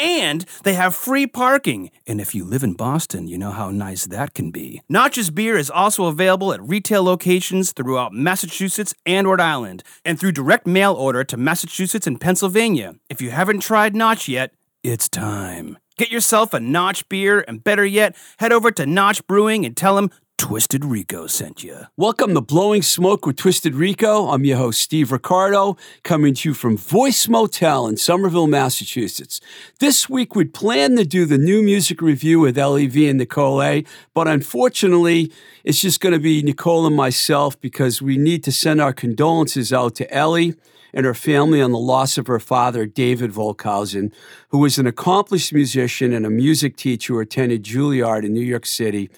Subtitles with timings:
[0.00, 1.90] and they have free parking.
[2.06, 4.82] And if you live in Boston, you know how nice that can be.
[4.88, 10.32] Notch's beer is also available at retail locations throughout Massachusetts and Rhode Island, and through
[10.32, 12.94] direct mail order to Massachusetts and Pennsylvania.
[13.08, 14.52] If you haven't tried Notch yet,
[14.82, 15.76] it's time.
[15.98, 19.96] Get yourself a Notch beer, and better yet, head over to Notch Brewing and tell
[19.96, 21.80] them Twisted Rico sent you.
[21.98, 24.28] Welcome to Blowing Smoke with Twisted Rico.
[24.28, 29.42] I'm your host, Steve Ricardo, coming to you from Voice Motel in Somerville, Massachusetts.
[29.80, 33.82] This week, we'd planned to do the new music review with LEV and Nicole
[34.14, 35.30] but unfortunately,
[35.62, 39.74] it's just going to be Nicole and myself because we need to send our condolences
[39.74, 40.54] out to Ellie
[40.94, 44.10] and her family on the loss of her father, David Volkhausen,
[44.48, 48.64] who was an accomplished musician and a music teacher who attended Juilliard in New York
[48.64, 49.10] City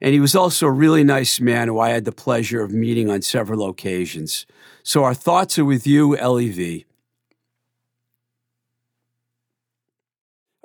[0.00, 3.10] and he was also a really nice man who I had the pleasure of meeting
[3.10, 4.46] on several occasions.
[4.82, 6.84] So our thoughts are with you, LEV.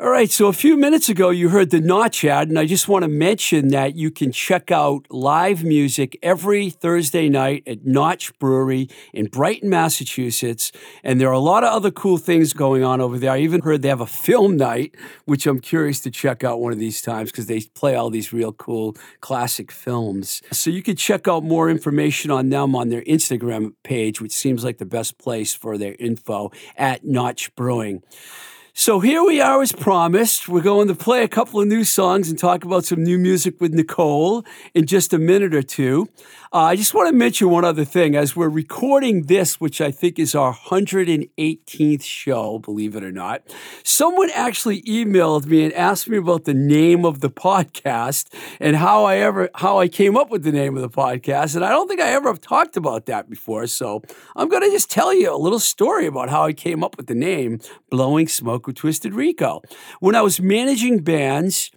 [0.04, 2.90] All right, so a few minutes ago you heard the Notch ad, and I just
[2.90, 8.38] want to mention that you can check out live music every Thursday night at Notch
[8.38, 10.74] Brewery in Brighton, Massachusetts.
[11.06, 13.31] And there are a lot of other cool things going on over there.
[13.31, 14.94] I even heard they have a film night,
[15.24, 18.34] which I'm curious to check out one of these times because they play all these
[18.34, 20.42] real cool classic films.
[20.52, 24.66] So you can check out more information on them on their Instagram page, which seems
[24.66, 28.03] like the best place for their info at Notch Brewing.
[28.75, 30.50] So here we are, as promised.
[30.50, 33.61] We're going to play a couple of new songs and talk about some new music
[33.61, 36.09] with Nicole in just a minute or two.
[36.56, 38.16] Uh, I just want to mention one other thing.
[38.16, 43.41] As we're recording this, which I think is our 118th show, believe it or not,
[43.84, 49.03] someone actually emailed me and asked me about the name of the podcast and how
[49.03, 51.56] I ever how I came up with the name of the podcast.
[51.56, 53.66] And I don't think I ever have talked about that before.
[53.66, 54.03] So
[54.36, 57.08] I'm going to just tell you a little story about how I came up with
[57.08, 59.63] the name Blowing Smoke with Twisted Rico.
[60.02, 61.72] When I was managing bands,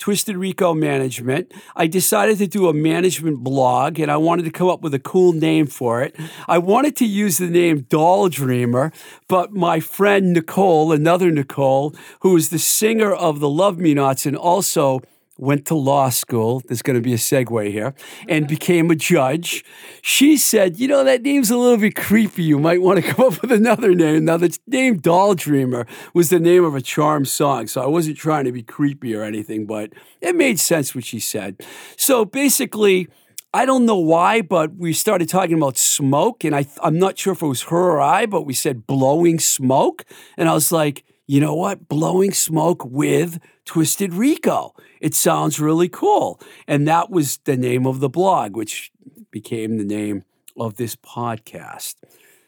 [0.00, 4.70] Twisted Rico Management, I decided to do a management blog and I wanted to come
[4.70, 6.16] up with a cool name for it.
[6.48, 8.92] I wanted to use the name Doll Dreamer,
[9.28, 14.24] but my friend Nicole, another Nicole, who is the singer of the Love Me Nots
[14.24, 15.02] and also
[15.40, 16.62] went to law school.
[16.66, 17.94] There's going to be a segue here,
[18.28, 19.64] and became a judge.
[20.02, 22.42] She said, You know, that name's a little bit creepy.
[22.42, 24.26] You might want to come up with another name.
[24.26, 27.66] Now, the name Doll Dreamer was the name of a charm song.
[27.66, 31.18] So I wasn't trying to be creepy or anything, but it made sense what she
[31.18, 31.62] said.
[31.96, 33.08] So basically,
[33.52, 37.32] I don't know why, but we started talking about smoke, and I, I'm not sure
[37.32, 40.04] if it was her or I, but we said blowing smoke.
[40.36, 41.88] And I was like, you know what?
[41.88, 44.74] Blowing smoke with Twisted Rico.
[45.00, 46.40] It sounds really cool.
[46.66, 48.92] And that was the name of the blog, which
[49.30, 50.24] became the name
[50.56, 51.94] of this podcast.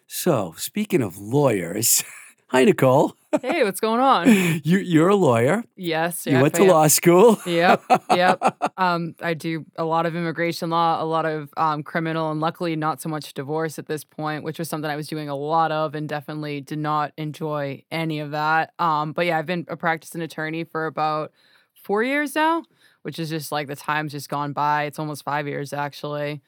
[0.06, 2.04] So, speaking of lawyers,
[2.48, 3.16] hi, Nicole.
[3.41, 4.28] Hey, what's going on?
[4.64, 5.64] You, you're a lawyer.
[5.74, 6.26] Yes.
[6.26, 7.41] You yeah, went to law school.
[7.46, 7.82] Yep.
[8.10, 8.72] Yep.
[8.76, 12.76] um, I do a lot of immigration law, a lot of um, criminal, and luckily
[12.76, 15.72] not so much divorce at this point, which was something I was doing a lot
[15.72, 18.74] of and definitely did not enjoy any of that.
[18.78, 21.32] Um, but yeah, I've been a practicing attorney for about
[21.82, 22.65] four years now,
[23.03, 24.84] which is just like the time's just gone by.
[24.84, 26.42] It's almost five years actually.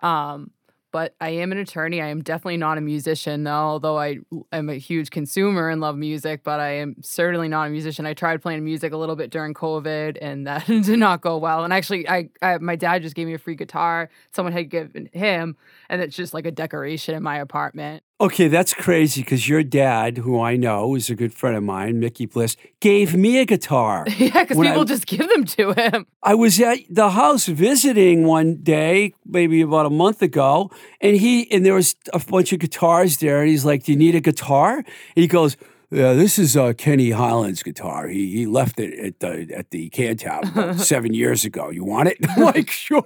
[0.00, 0.50] Um,
[0.94, 2.00] but I am an attorney.
[2.00, 4.18] I am definitely not a musician, though, although I
[4.52, 8.06] am a huge consumer and love music, but I am certainly not a musician.
[8.06, 11.64] I tried playing music a little bit during COVID and that did not go well.
[11.64, 15.08] And actually, I, I my dad just gave me a free guitar someone had given
[15.12, 15.56] him,
[15.88, 18.03] and it's just like a decoration in my apartment.
[18.20, 21.98] Okay, that's crazy because your dad, who I know is a good friend of mine,
[21.98, 24.06] Mickey Bliss, gave me a guitar.
[24.18, 26.06] yeah, because people I- just give them to him.
[26.22, 30.70] I was at the house visiting one day, maybe about a month ago,
[31.00, 33.98] and he and there was a bunch of guitars there, and he's like, "Do you
[33.98, 34.86] need a guitar?" And
[35.16, 35.56] he goes.
[35.94, 38.08] Yeah, this is uh, Kenne Highland's guitar.
[38.08, 41.70] He he left it at the at the Cantab seven years ago.
[41.70, 42.18] You want it?
[42.36, 43.02] Like, sure.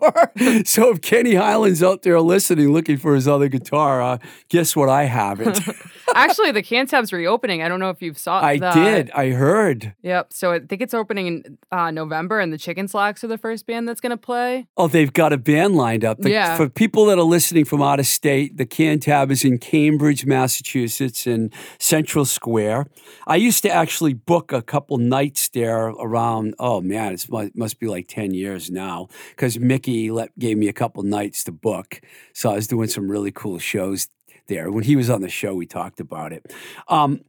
[0.64, 4.18] So if Kenne Highland's out there listening, looking for his other guitar, uh,
[4.48, 4.88] guess what?
[4.88, 5.60] I have it.
[6.14, 7.62] Actually, the Cantab's reopening.
[7.62, 8.40] I don't know if you've saw.
[8.42, 8.74] I that.
[8.74, 9.10] did.
[9.12, 9.94] I heard.
[10.02, 10.32] Yep.
[10.32, 13.66] So I think it's opening in uh, November, and the Chicken Slacks are the first
[13.66, 14.66] band that's going to play.
[14.76, 16.18] Oh, they've got a band lined up.
[16.18, 16.56] The- Yeah.
[16.56, 21.26] For people that are listening from out of state, the Cantab is in Cambridge, Massachusetts,
[21.26, 22.77] in Central Square.
[22.84, 22.90] There.
[23.26, 26.54] I used to actually book a couple nights there around.
[26.58, 30.72] Oh man, it must, be like ten years now because Mickey let, gave me a
[30.72, 32.00] couple nights to book.
[32.32, 34.08] So I was doing some really cool shows
[34.48, 34.70] there.
[34.70, 36.52] When he was on the show, we talked about it.
[36.88, 37.20] Um,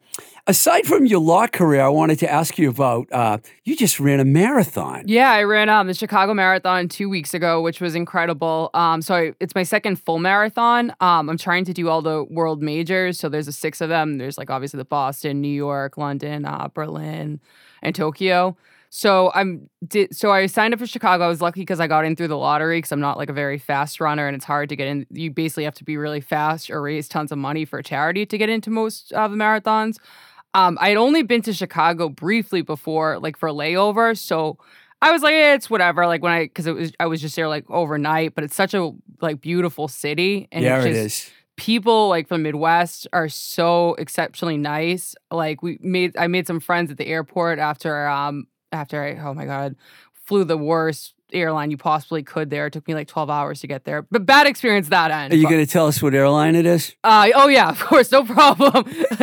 [0.48, 4.20] aside from your law career, I wanted to ask you about uh, you just ran
[4.20, 5.04] a marathon.
[5.06, 8.70] Yeah, I ran um, the Chicago Marathon two weeks ago, which was incredible.
[8.74, 10.92] Um, so I, it's my second full marathon.
[11.00, 13.20] Um, I'm trying to do all the world majors.
[13.20, 14.18] So there's a six of them.
[14.18, 17.40] There's like obviously the Boston, New York, London, uh, Berlin,
[17.82, 18.58] and Tokyo.
[18.90, 21.26] So I'm did so I signed up for Chicago.
[21.26, 23.34] I was lucky because I got in through the lottery because I'm not like a
[23.34, 25.06] very fast runner and it's hard to get in.
[25.12, 28.38] You basically have to be really fast or raise tons of money for charity to
[28.38, 29.98] get into most of the marathons.
[30.56, 34.18] Um, I had only been to Chicago briefly before, like for layover.
[34.18, 34.58] So
[35.02, 36.08] I was like, eh, it's whatever.
[36.08, 38.34] Like when I, because it was, I was just there like overnight.
[38.34, 38.92] But it's such a
[39.22, 41.30] like beautiful city, and yeah, it is.
[41.58, 45.14] People like from Midwest are so exceptionally nice.
[45.30, 49.34] Like we made, I made some friends at the airport after um after I, oh
[49.34, 49.76] my God,
[50.26, 52.68] flew the worst airline you possibly could there.
[52.68, 54.02] It took me like 12 hours to get there.
[54.04, 55.34] But bad experience that end.
[55.34, 56.96] Are you going to tell us what airline it is?
[57.04, 58.12] Uh, oh, yeah, of course.
[58.12, 58.86] No problem.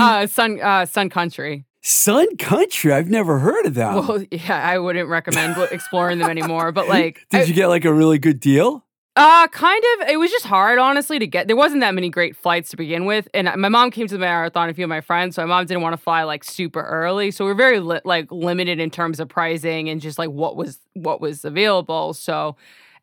[0.00, 1.64] uh, Sun, uh, Sun Country.
[1.82, 2.92] Sun Country?
[2.92, 3.94] I've never heard of that.
[3.94, 6.72] Well, yeah, I wouldn't recommend exploring them anymore.
[6.72, 8.84] But like, did I, you get like a really good deal?
[9.18, 10.08] Uh, kind of.
[10.08, 11.48] It was just hard, honestly, to get.
[11.48, 14.20] There wasn't that many great flights to begin with, and my mom came to the
[14.20, 14.68] marathon.
[14.68, 17.32] A few of my friends, so my mom didn't want to fly like super early,
[17.32, 20.54] so we are very li- like limited in terms of pricing and just like what
[20.54, 22.14] was what was available.
[22.14, 22.54] So,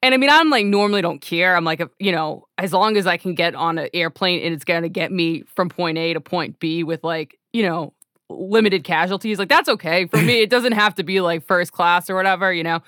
[0.01, 1.53] and I mean, I'm like normally don't care.
[1.53, 4.63] I'm like, you know, as long as I can get on an airplane and it's
[4.63, 7.91] gonna get me from point A to point B with like, you know,
[8.29, 10.39] limited casualties, like that's okay for me.
[10.41, 12.81] it doesn't have to be like first class or whatever, you know.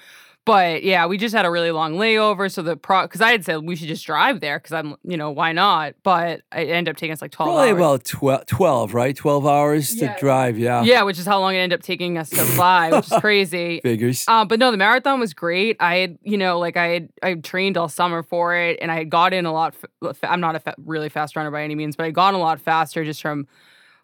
[0.48, 2.50] But yeah, we just had a really long layover.
[2.50, 5.18] So the pro, because I had said we should just drive there because I'm, you
[5.18, 5.96] know, why not?
[6.04, 7.78] But it ended up taking us like 12 Probably hours.
[7.78, 9.14] about 12, 12, right?
[9.14, 10.14] 12 hours yeah.
[10.14, 10.58] to drive.
[10.58, 10.84] Yeah.
[10.84, 13.82] Yeah, which is how long it ended up taking us to fly, which is crazy.
[13.82, 14.26] Figures.
[14.30, 15.76] Um, but no, the marathon was great.
[15.82, 18.96] I had, you know, like I had, I trained all summer for it and I
[18.96, 19.76] had got in a lot.
[20.02, 22.38] F- I'm not a fa- really fast runner by any means, but I got a
[22.38, 23.48] lot faster just from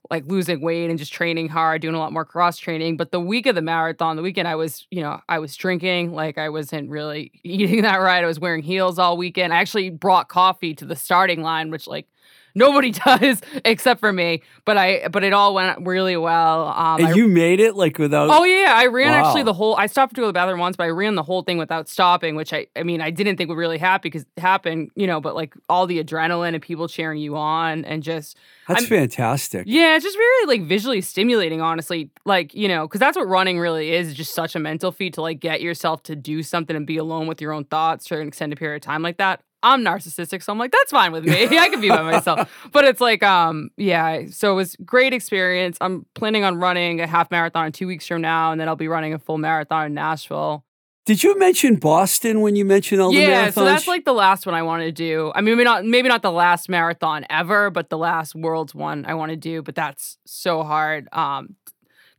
[0.09, 2.97] like losing weight and just training hard, doing a lot more cross training.
[2.97, 6.13] But the week of the marathon, the weekend I was, you know, I was drinking,
[6.13, 8.23] like I wasn't really eating that right.
[8.23, 9.53] I was wearing heels all weekend.
[9.53, 12.07] I actually brought coffee to the starting line, which like
[12.55, 14.41] Nobody does except for me.
[14.65, 16.67] But I but it all went really well.
[16.67, 18.29] Um, and I, you made it like without.
[18.29, 19.25] Oh yeah, I ran wow.
[19.25, 19.75] actually the whole.
[19.75, 21.89] I stopped to go to the bathroom once, but I ran the whole thing without
[21.89, 25.19] stopping, which I I mean I didn't think would really happen because happen, you know.
[25.19, 29.63] But like all the adrenaline and people cheering you on and just that's I'm, fantastic.
[29.67, 32.11] Yeah, it's just very like visually stimulating, honestly.
[32.25, 34.13] Like you know, because that's what running really is.
[34.13, 37.27] Just such a mental feat to like get yourself to do something and be alone
[37.27, 39.41] with your own thoughts for an extended period of time like that.
[39.63, 41.45] I'm narcissistic, so I'm like, that's fine with me.
[41.57, 42.51] I can be by myself.
[42.71, 44.27] But it's like, um, yeah.
[44.29, 45.77] So it was great experience.
[45.81, 48.89] I'm planning on running a half marathon two weeks from now, and then I'll be
[48.89, 50.65] running a full marathon in Nashville.
[51.05, 53.45] Did you mention Boston when you mentioned all yeah, the marathons?
[53.45, 55.33] Yeah, so that's like the last one I want to do.
[55.35, 59.05] I mean, maybe not maybe not the last marathon ever, but the last world's one
[59.05, 59.61] I want to do.
[59.61, 61.55] But that's so hard um,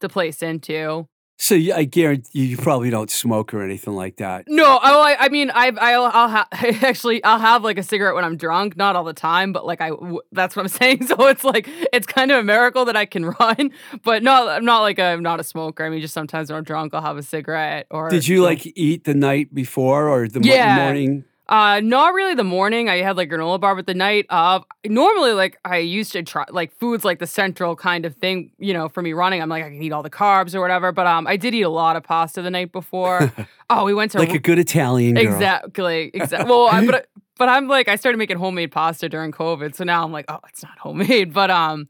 [0.01, 1.09] to place into.
[1.45, 4.47] So I guarantee you, you probably don't smoke or anything like that.
[4.49, 8.15] No, oh, I, I mean, I, I'll, I'll ha- actually, I'll have like a cigarette
[8.15, 11.07] when I'm drunk, not all the time, but like I, w- that's what I'm saying.
[11.07, 13.73] So it's like, it's kind of a miracle that I can run,
[14.03, 15.85] but no, I'm not like a, I'm not a smoker.
[15.85, 17.89] I mean, just sometimes when I'm drunk, I'll have a cigarette.
[17.91, 20.77] Or did you like eat the night before or the yeah.
[20.77, 21.25] morning?
[21.55, 22.89] Uh, not really the morning.
[22.89, 26.45] I had like granola bar, but the night of normally like I used to try
[26.51, 29.41] like foods like the central kind of thing, you know, for me running.
[29.41, 31.63] I'm like I can eat all the carbs or whatever, but um I did eat
[31.63, 33.33] a lot of pasta the night before.
[33.71, 35.23] oh, we went to like a good Italian girl.
[35.23, 36.11] Exactly.
[36.13, 36.51] Exactly.
[36.51, 37.07] well, I, but
[37.39, 40.41] but I'm like I started making homemade pasta during COVID, so now I'm like, oh,
[40.49, 41.89] it's not homemade, but um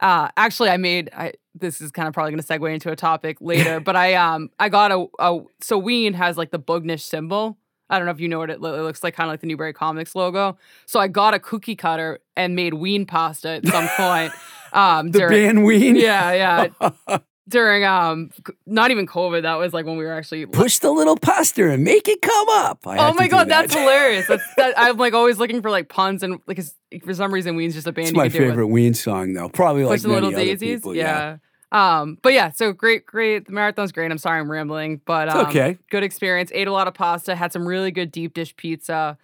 [0.00, 2.96] uh actually I made I this is kind of probably going to segue into a
[2.96, 7.00] topic later, but I um I got a, a so Ween has like the Boognish
[7.00, 7.56] symbol
[7.88, 9.40] I don't know if you know what it, lo- it looks like, kind of like
[9.40, 10.58] the Newbury Comics logo.
[10.86, 14.32] So I got a cookie cutter and made Ween pasta at some point.
[14.72, 15.96] Um, the during, band Ween.
[15.96, 16.68] Yeah,
[17.08, 17.18] yeah.
[17.48, 18.30] during um,
[18.66, 19.42] not even COVID.
[19.42, 22.48] That was like when we were actually push the little pasta and make it come
[22.48, 22.86] up.
[22.86, 23.68] I oh my god, that.
[23.68, 24.26] that's hilarious.
[24.26, 26.60] That's that, I'm like always looking for like puns and like
[27.04, 28.08] for some reason Ween's just a band.
[28.08, 29.48] It's my favorite Ween song though.
[29.48, 30.80] Probably like push the little daisies.
[30.80, 31.02] People, yeah.
[31.02, 31.36] yeah.
[31.72, 33.46] Um, but yeah, so great, great.
[33.46, 34.10] The marathon's great.
[34.10, 35.78] I'm sorry I'm rambling, but um, okay.
[35.90, 36.50] Good experience.
[36.54, 37.34] Ate a lot of pasta.
[37.34, 39.18] Had some really good deep dish pizza.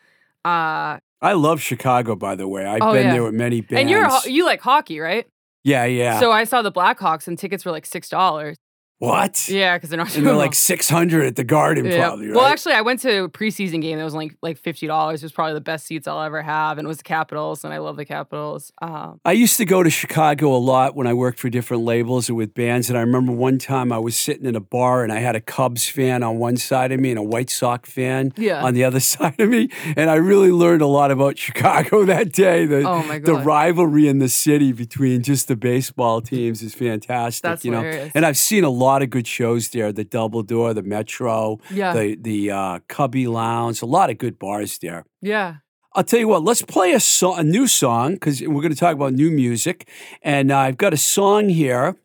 [0.45, 2.67] Uh, I love Chicago, by the way.
[2.67, 3.13] I've oh, been yeah.
[3.13, 3.81] there with many bands.
[3.81, 5.27] And you're you like hockey, right?
[5.63, 6.19] Yeah, yeah.
[6.19, 8.57] So I saw the Blackhawks and tickets were like six dollars.
[9.03, 9.49] What?
[9.49, 10.15] Yeah, because they're not.
[10.17, 12.07] And they're like 600 at the Garden, Yeah.
[12.07, 12.37] probably, right?
[12.37, 13.99] Well, actually, I went to a preseason game.
[13.99, 15.23] That was like like fifty dollars.
[15.23, 17.75] It was probably the best seats I'll ever have, and it was the Capitals, and
[17.75, 18.73] I love the Capitals.
[18.81, 22.31] Um, I used to go to Chicago a lot when I worked for different labels
[22.31, 22.89] or with bands.
[22.91, 25.41] And I remember one time I was sitting in a bar and I had a
[25.41, 28.63] Cubs fan on one side of me and a White Sox fan Yeah.
[28.63, 29.69] on the other side of me.
[29.97, 32.67] And I really learned a lot about Chicago that day.
[32.67, 33.27] The, Oh, my God.
[33.27, 37.43] the rivalry in the city between just the baseball teams is fantastic.
[37.43, 37.83] That's you know,
[38.15, 39.91] and I've seen a lot of good shows there.
[39.93, 41.95] The Double Door, the Metro, Yeah.
[41.95, 45.05] the the uh, Cubby Lounge, a lot of good bars there.
[45.23, 45.55] yeah.
[45.95, 48.79] I'll tell you what, let's play a, song, a new song because we're going to
[48.79, 49.91] talk about new music.
[50.23, 51.97] And uh, I've got a song here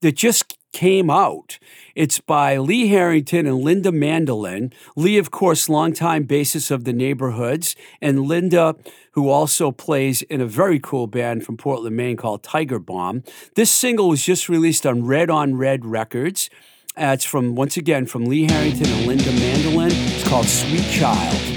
[0.00, 1.58] that just came out.
[1.94, 4.74] It's by Lee Harrington and Linda Mandolin.
[4.94, 8.76] Lee, of course, longtime bassist of the Neighborhoods, and Linda,
[9.12, 13.24] who also plays in a very cool band from Portland, Maine called Tiger Bomb.
[13.54, 16.50] This single was just released on Red on Red Records.
[16.94, 19.92] Uh, it's from, once again, from Lee Harrington and Linda Mandolin.
[19.92, 21.55] It's called Sweet Child.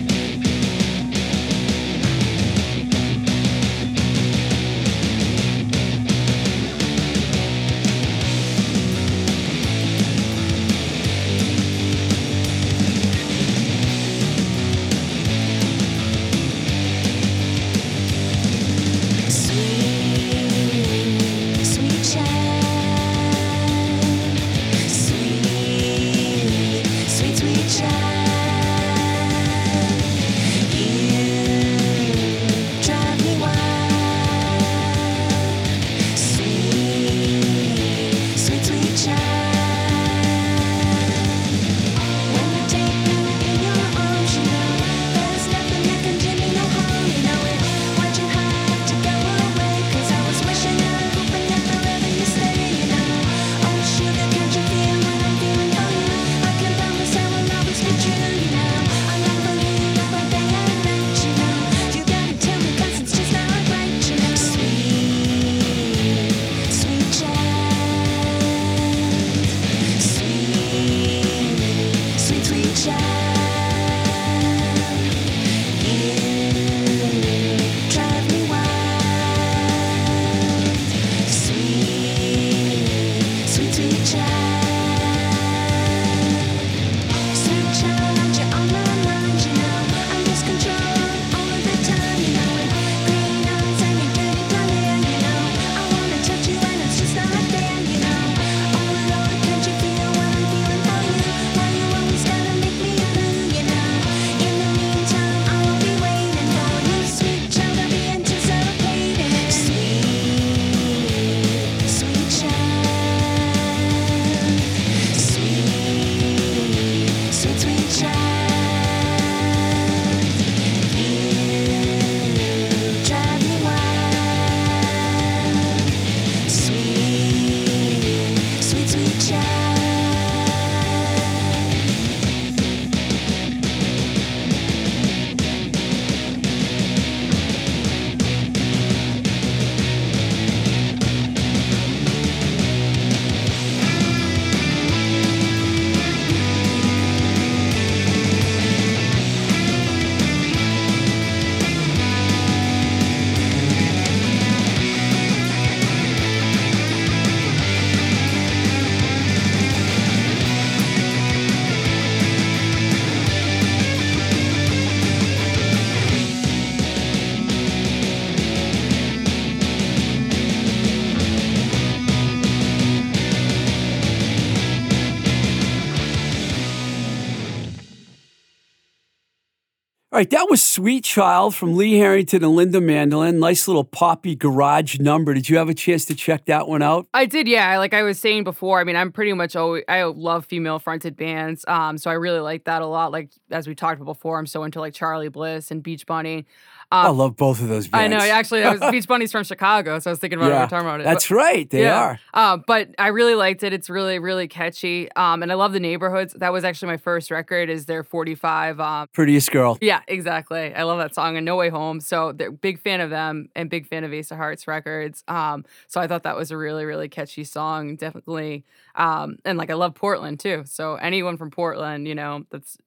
[180.20, 183.40] Right, that was Sweet Child from Lee Harrington and Linda Mandolin.
[183.40, 185.34] Nice little poppy garage number.
[185.34, 187.08] Did you have a chance to check that one out?
[187.14, 187.78] I did, yeah.
[187.78, 191.16] Like I was saying before, I mean, I'm pretty much always I love female fronted
[191.16, 193.14] bands, um, so I really like that a lot.
[193.14, 196.46] Like as we talked about before, I'm so into like Charly Bliss and Beach Bunny.
[196.92, 198.04] I love both of those bands.
[198.04, 200.56] I know, actually, was Beach Bunny's from Chicago, so I was thinking about it.
[200.56, 201.04] when talking about it.
[201.04, 201.70] That's But- right.
[201.70, 202.00] They yeah.
[202.02, 202.20] are.
[202.34, 203.74] Uh, but I really liked it.
[203.74, 205.12] It's really, really catchy.
[205.14, 206.34] Um, and I love the neighborhoods.
[206.34, 207.70] That was actually my first record.
[207.70, 208.80] Is their 45.
[208.80, 209.78] Um, Prettiest girl.
[209.82, 210.74] yeah, exactly.
[210.74, 212.00] I love that song and No Way Home.
[212.00, 215.24] So they're big fan of them and big fan of Ace of Hearts records.
[215.28, 217.98] Um, so I thought that was a really, really catchy song.
[217.98, 218.66] Definitely.
[218.96, 220.64] Um, and like I love Portland too.
[220.66, 222.78] So anyone from Portland, you know, that's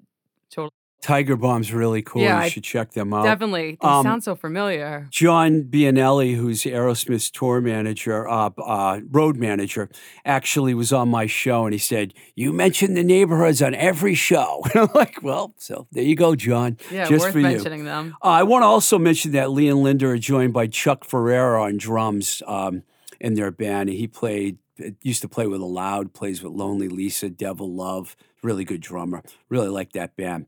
[0.50, 2.23] totally Tiger Bomb's really cool.
[2.23, 3.25] Yeah, you I- should check them out.
[3.25, 3.76] Definitely.
[3.82, 5.09] They Um, sound so familiar.
[5.11, 9.90] John Bianelli, who's Aerosmith's tour manager, uh, uh, road manager,
[10.25, 14.62] actually was on my show and he said, You mentioned the neighborhoods on every show.
[14.75, 16.78] And I'm like, Well, so there you go, John.
[16.90, 17.47] Yeah, just worth for you.
[17.49, 18.14] mentioning them.
[18.23, 21.62] Uh, I want to also mention that Lee and Linda are joined by Chuck Ferrera
[21.62, 22.85] on drums um,
[23.21, 23.88] in their band.
[23.88, 24.59] He played,
[25.02, 28.17] used to play with a Loud, plays with Lonely Lisa, Devil Love.
[28.43, 29.23] Really good drummer.
[29.49, 30.47] Really like that band.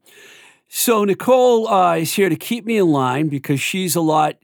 [0.69, 4.37] So Nicole uh, is here to keep me in line because she's a lot.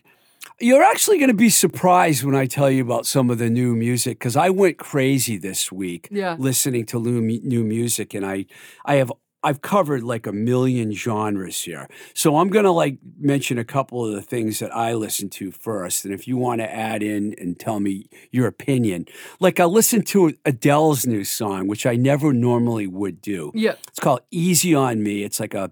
[0.60, 3.74] You're actually going to be surprised when I tell you about some of the new
[3.74, 6.36] music because I went crazy this week Yeah.
[6.38, 8.46] listening to new, new music, and I
[8.84, 9.10] I have
[9.42, 11.88] I've covered like a million genres here.
[12.14, 15.50] So I'm going to like mention a couple of the things that I listen to
[15.50, 19.06] first, and if you want to add in and tell me your opinion,
[19.38, 23.50] like I listened to Adele's new song, which I never normally would do.
[23.54, 23.74] Yeah.
[23.88, 25.24] It's called Easy on Me.
[25.24, 25.70] It's like a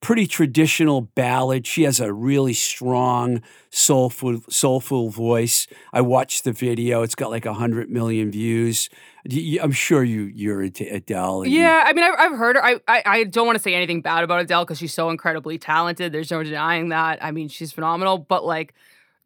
[0.00, 1.66] pretty traditional ballad.
[1.66, 5.66] She has a really strong, soulful, soulful voice.
[5.92, 7.02] I watched the video.
[7.02, 8.88] It's got like hundred million views.
[9.60, 11.46] I'm sure you you're into Adele.
[11.46, 12.64] Yeah, I mean, I've, I've heard her.
[12.64, 15.58] I, I, I don't want to say anything bad about Adele because she's so incredibly
[15.58, 16.12] talented.
[16.12, 17.22] There's no denying that.
[17.22, 18.74] I mean, she's phenomenal, but like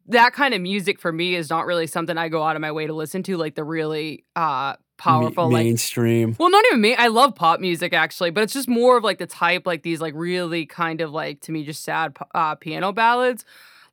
[0.09, 2.73] that kind of music for me is not really something I go out of my
[2.73, 6.37] way to listen to, like the really uh ma- powerful, like mainstream.
[6.39, 6.95] well, not even me.
[6.95, 10.01] I love pop music actually, but it's just more of like the type, like these
[10.01, 13.45] like really kind of like to me just sad uh, piano ballads.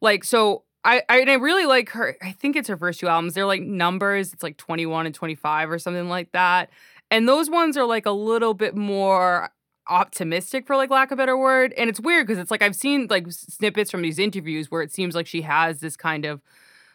[0.02, 2.16] Like so, I I, and I really like her.
[2.22, 3.34] I think it's her first two albums.
[3.34, 4.34] They're like numbers.
[4.34, 6.70] It's like twenty one and twenty five or something like that.
[7.12, 9.50] And those ones are like a little bit more
[9.88, 12.76] optimistic for like lack of a better word and it's weird because it's like i've
[12.76, 16.42] seen like snippets from these interviews where it seems like she has this kind of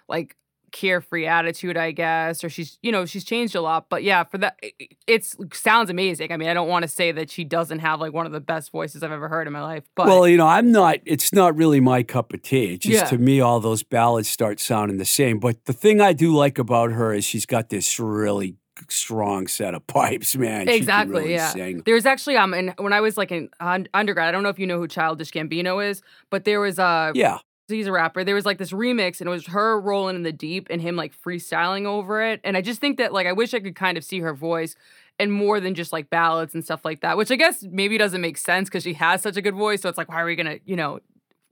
[0.09, 0.37] like
[0.75, 4.39] carefree attitude i guess or she's you know she's changed a lot but yeah for
[4.39, 4.75] that it,
[5.07, 8.13] it's sounds amazing i mean i don't want to say that she doesn't have like
[8.13, 10.47] one of the best voices i've ever heard in my life but well, you know,
[10.49, 10.99] I'm not.
[11.05, 12.75] It's not really my cup of tea.
[12.75, 13.09] It's just Yeah.
[13.11, 15.39] to me, all those ballads start sounding the same.
[15.39, 18.57] But the thing I do like about her is she's got this really
[18.89, 20.69] strong set of pipes, man.
[20.69, 21.51] Exactly, really yeah.
[21.51, 21.83] sing.
[21.87, 24.59] There's actually um, and when I was like in un- undergrad, I don't know if
[24.59, 27.39] you know who Childish Gambino is, but there was uh, Yeah.
[27.69, 28.25] He's a rapper.
[28.25, 30.97] There was like this remix, and it was her rolling in the deep and him
[30.97, 32.41] like freestyling over it.
[32.45, 34.77] And I just think that like I wish I could kind of see her voice
[35.19, 38.21] and more than just like ballads and stuff like that, which I guess maybe doesn't
[38.21, 39.81] make sense because she has such a good voice.
[39.81, 41.01] So it's like, why are we gonna, you know,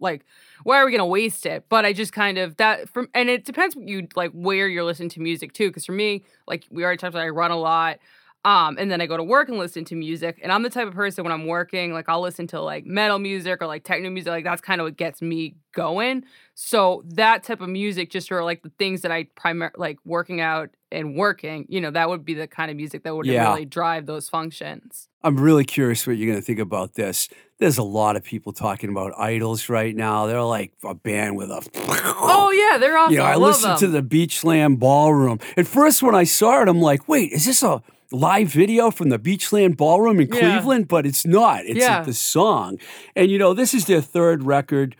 [0.01, 0.25] like
[0.64, 1.64] why are we gonna waste it?
[1.68, 4.85] But I just kind of that from and it depends what you like where you're
[4.85, 5.68] listening to music too.
[5.68, 7.98] Because for me, like we already talked about, I run a lot.
[8.44, 10.40] Um, and then I go to work and listen to music.
[10.42, 13.20] And I'm the type of person when I'm working, like I'll listen to like metal
[13.20, 14.31] music or like techno music.
[14.31, 16.24] Like that's kind of what gets me going.
[16.55, 20.40] So that type of music, just for like the things that I primar like working
[20.40, 23.48] out and working, you know, that would be the kind of music that would Yeah.
[23.52, 25.09] really drive those functions.
[25.22, 27.28] I'm really curious what you're going to think about this.
[27.59, 30.26] There's a lot of people talking about IDLES right now.
[30.26, 31.64] They're like a band with a.
[31.76, 33.12] Oh yeah, they're awesome.
[33.12, 33.78] You know, I, listened them.
[33.78, 35.38] to the Beachland Ballroom.
[35.57, 37.81] At first, when I saw it, I'm like, wait, is this a
[38.12, 40.38] live video from the Beachland Ballroom in Yeah.
[40.40, 40.88] Cleveland?
[40.88, 41.64] But it's not.
[41.66, 42.03] It's Yeah.
[42.03, 42.79] the song.
[43.16, 44.96] And, you know, this is their third record.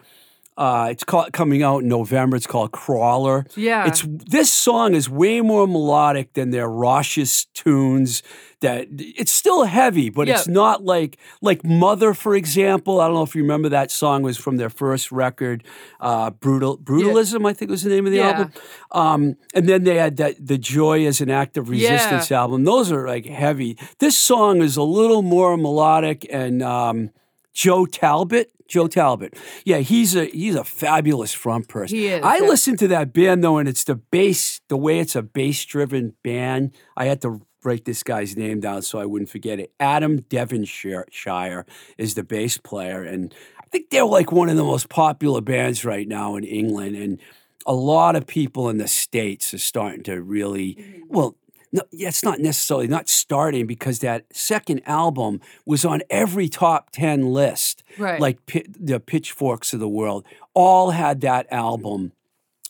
[0.56, 2.36] Uh, it's called coming out in November.
[2.36, 3.46] It's called Crawler.
[3.56, 3.86] Yeah.
[3.86, 8.22] It's this song is way more melodic than their raucous tunes.
[8.60, 13.00] That it's still heavy, but it's not like like Mother, for example.
[13.00, 15.64] I don't know if you remember that song was from their first record,
[16.00, 17.44] uh, Brutal Brutalism.
[17.48, 18.28] I think was the name of the Yeah.
[18.30, 18.52] album.
[18.92, 22.62] Um, and then they had that the Joy as an Act of Resistance album.
[22.64, 23.76] Those are like heavy.
[23.98, 26.62] This song is a little more melodic and.
[26.62, 27.10] Um,
[27.54, 28.50] Joe Talbot.
[28.72, 29.37] Joe Talbot.
[29.66, 31.96] Yeah, he's a he's a fabulous front person.
[31.98, 32.48] He is, I yeah.
[32.48, 36.14] listen to that band though, and it's the bass, the way it's a bass driven
[36.24, 36.72] band.
[36.96, 39.72] I had to write this guy's name down so I wouldn't forget it.
[39.78, 41.66] Adam Devonshire Shire
[41.98, 45.85] is the bass player, and I think they're like one of the most popular bands
[45.85, 46.96] right now in England.
[46.96, 47.20] And
[47.66, 51.02] a lot of people in the states are starting to really Mm-hmm.
[51.08, 51.37] well.
[51.74, 57.32] No, it's not necessarily not starting because that second album was on every top 10
[57.32, 58.20] list Right.
[58.20, 62.12] like pi- the pitchforks of the world all had that album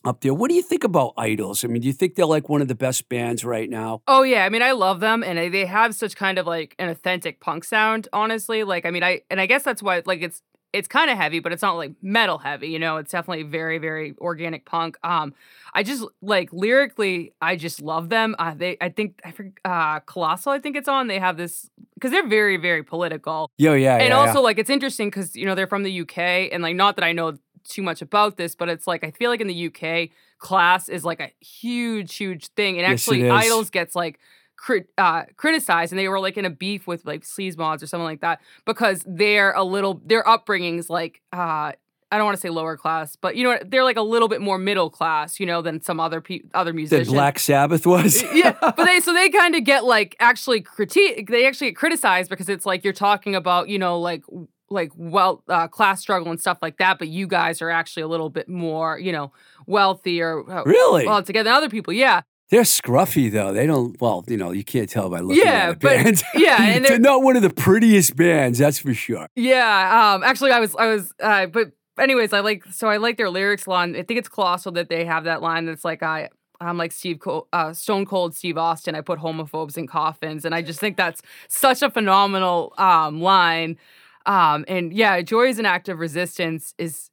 [0.04, 2.48] up there what do you think about IDLES i mean do you think they're like
[2.48, 5.38] one of the best bands right now Oh yeah, I mean I love them and
[5.52, 8.64] they have such kind of like an authentic punk sound, honestly.
[8.64, 11.40] Like I mean I and I guess that's why like it's it's kind of heavy,
[11.40, 12.96] but it's not like metal heavy, you know.
[12.96, 14.96] It's definitely very very organic punk.
[15.04, 15.34] Um
[15.74, 18.34] I just like lyrically I just love them.
[18.38, 21.08] Uh, they I think I forget uh Colossal I think it's on.
[21.08, 23.50] They have this cuz they're very very political.
[23.58, 24.40] yeah yeah and yeah, also yeah.
[24.40, 26.18] like it's interesting because you know they're from the UK
[26.52, 29.30] and like not that I know too much about this, but it's like I feel
[29.30, 33.22] like in the UK class is like a huge huge thing, and Yes, actually.
[33.22, 34.18] IDLES gets like
[34.62, 37.86] crit, uh, criticized and they were like in a beef with like Sleaford Mods or
[37.88, 41.72] something like that because they're a little their upbringing's like uh
[42.12, 43.58] I don't want to say lower class, but you know?
[43.66, 46.70] They're like a little bit more middle class, you know, than some other pe- other
[46.72, 47.08] That musicians.
[47.08, 48.22] Black Sabbath was.
[48.34, 51.30] yeah, but they so they kind of get like actually critique.
[51.30, 54.24] They actually get criticized because it's like you're talking about you know like
[54.68, 58.08] like well uh, class struggle and stuff like that, but you guys are actually a
[58.08, 59.32] little bit more you know
[59.66, 61.06] wealthy or uh, Really?
[61.06, 61.94] well together than other people.
[61.94, 62.20] Yeah,
[62.52, 63.52] They're scruffy though.
[63.52, 64.00] They don't.
[64.00, 66.22] Well, you know, you can't tell by looking Yeah, at a but- band.
[66.34, 68.58] yeah, and they're they're- not one of the prettiest bands.
[68.58, 69.26] That's for sure.
[69.34, 73.16] Yeah, um actually I was I was uh but anyways, I like so I like
[73.16, 73.96] their lyrics line.
[73.96, 76.28] I think it's colossal that they have that line that's like I
[76.60, 78.94] I'm like Steve Col- uh, Stone Cold Steve Austin.
[78.94, 83.78] I put homophobes in coffins and I just think that's such a phenomenal um line.
[84.26, 87.08] Um and yeah, Joy is an act of resistance is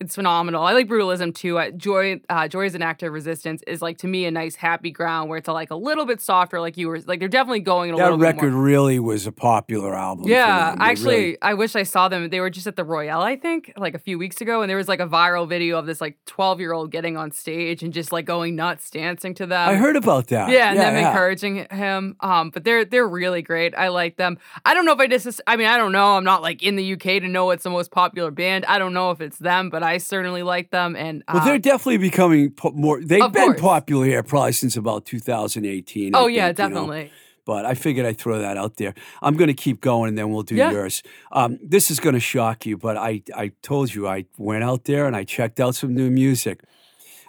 [0.00, 0.62] it's phenomenal.
[0.62, 1.58] I like brutalism too.
[1.58, 4.54] Uh, Joy, uh, Joy is an act of resistance is like to me a nice
[4.54, 7.60] happy ground where it's like a little bit softer, like you were like they're definitely
[7.60, 10.26] going a That little bit record really was a popular album.
[10.26, 12.30] Yeah, actually, really- I wish I saw them.
[12.30, 14.78] They were just at the Royale, I think, like a few weeks ago, and there
[14.78, 17.92] was like a viral video of this like 12 year old getting on stage and
[17.92, 19.68] just like going nuts, dancing to them.
[19.68, 20.48] I heard about that.
[20.48, 21.10] Yeah, and them yeah.
[21.10, 22.16] encouraging him.
[22.20, 23.74] Um, but they're they're really great.
[23.76, 24.38] I like them.
[24.64, 25.42] I don't know if I just.
[25.46, 26.16] I mean, I don't know.
[26.16, 28.64] I'm not like in the UK to know what's the most popular band.
[28.64, 30.96] I don't know if it's them, but I certainly like them.
[30.96, 33.00] And Well, uh, they're definitely becoming po- more.
[33.00, 33.60] They've been course.
[33.60, 36.14] popular here probably since about 2018.
[36.14, 36.68] I oh yeah, think, you know.
[36.80, 37.12] definitely.
[37.44, 38.94] but I figured I'd throw that out there.
[39.22, 40.70] I'm going to keep going and then we'll do Yeah.
[40.70, 41.02] yours.
[41.32, 44.84] Um, this is going to shock you, but I, I told you I went out
[44.84, 46.60] there and I checked out some new music.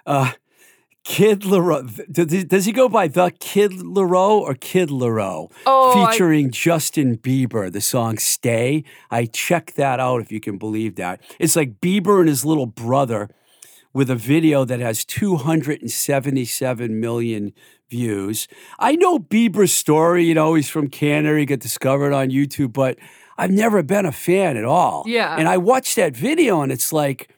[0.06, 0.32] Uh,
[1.04, 2.48] Kid Laroi.
[2.48, 5.52] Does he, go by the Kid Laroi or Kid Laroi?
[5.66, 8.84] Oh, I- Featuring Justin Bieber, the song Stay.
[9.10, 11.20] I checked that out if you can believe that.
[11.40, 13.30] It's like Bieber and his little brother
[13.94, 17.52] with a video that has 277 million
[17.90, 18.48] views.
[18.80, 22.98] I know Bieber's story, you know, he's from Canada, he got discovered on YouTube, but
[23.38, 25.04] I've never been a fan at all.
[25.08, 25.36] Yeah.
[25.36, 27.30] And I watched that video and it's like,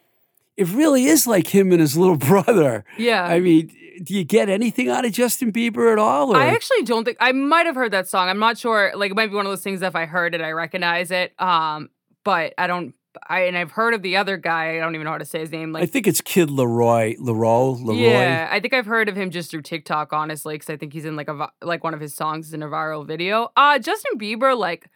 [0.58, 2.86] it really is like him and his little brother.
[2.98, 3.24] Yeah.
[3.24, 3.72] I mean,
[4.04, 6.34] do you get anything out of Justin Bieber at all?
[6.34, 6.38] Or?
[6.38, 8.30] I actually don't think I might have heard that song.
[8.30, 8.92] I'm not sure.
[8.96, 11.12] Like it might be one of those things that if I heard it, I recognize
[11.12, 11.40] it.
[11.40, 11.90] Um,
[12.24, 12.94] but I don't.
[13.30, 14.76] I and I've heard of the other guy.
[14.76, 15.72] I don't even know how to say his name.
[15.72, 18.00] Like I think it's Kid Leroy, Leroy, Leroy.
[18.00, 21.06] yeah, I think I've heard of him just through TikTok, honestly, because I think he's
[21.06, 23.52] in like a like one of his songs is in a viral video.
[23.56, 24.90] Uh Justin Bieber, like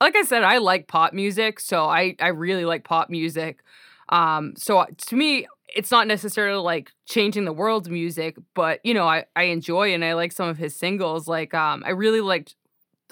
[0.00, 3.58] like I said, I like pop music, so I I really like pop music.
[4.08, 8.94] Um, so uh, to me, it's not necessarily like changing the world's music, but you
[8.94, 11.26] know, I I enjoy and I like some of his singles.
[11.28, 12.54] Like um, I really liked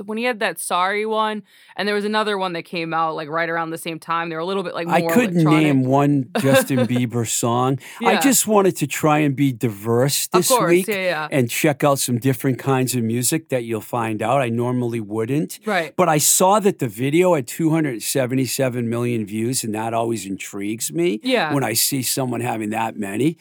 [0.04, 1.42] when he had that sorry one,
[1.76, 4.28] and there was another one that came out like right around the same time.
[4.28, 5.62] They were a little bit like more I couldn't electronic.
[5.62, 7.78] name one Justin Bieber song.
[8.04, 11.28] I just wanted to try and be diverse this course, week yeah, yeah.
[11.30, 14.40] and check out some different kinds of music that you'll find out.
[14.40, 15.58] I normally wouldn't.
[15.66, 15.94] Right.
[15.96, 21.20] But I saw that the video had 277 million views, and that always intrigues me
[21.22, 21.52] Yeah.
[21.54, 23.36] when I see someone having that many.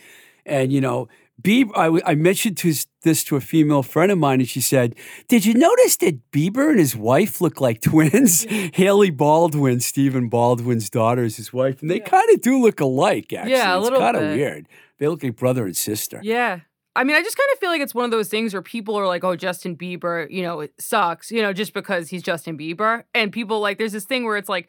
[0.46, 1.08] And, you know,
[1.42, 2.74] Bieber, I, I mentioned to,
[3.04, 4.96] this to a female friend of mine, and she said,
[5.28, 8.44] Did you notice that Bieber and his wife look like twins?
[8.74, 13.34] Hailey Baldwin, Stephen Baldwin's daughter, is his wife, and they kind of do look alike,
[13.34, 13.52] actually.
[13.52, 14.68] Yeah, a it's little kind of weird.
[15.00, 16.20] They look like brother and sister.
[16.24, 16.60] Yeah.
[16.96, 18.98] I mean, I just kind of feel like it's one of those things where people
[19.00, 22.58] are like, oh, Justin Bieber, you know, it sucks, you know, just because he's Justin
[22.58, 23.06] Bieber.
[23.14, 24.68] And people like, there's this thing where it's like,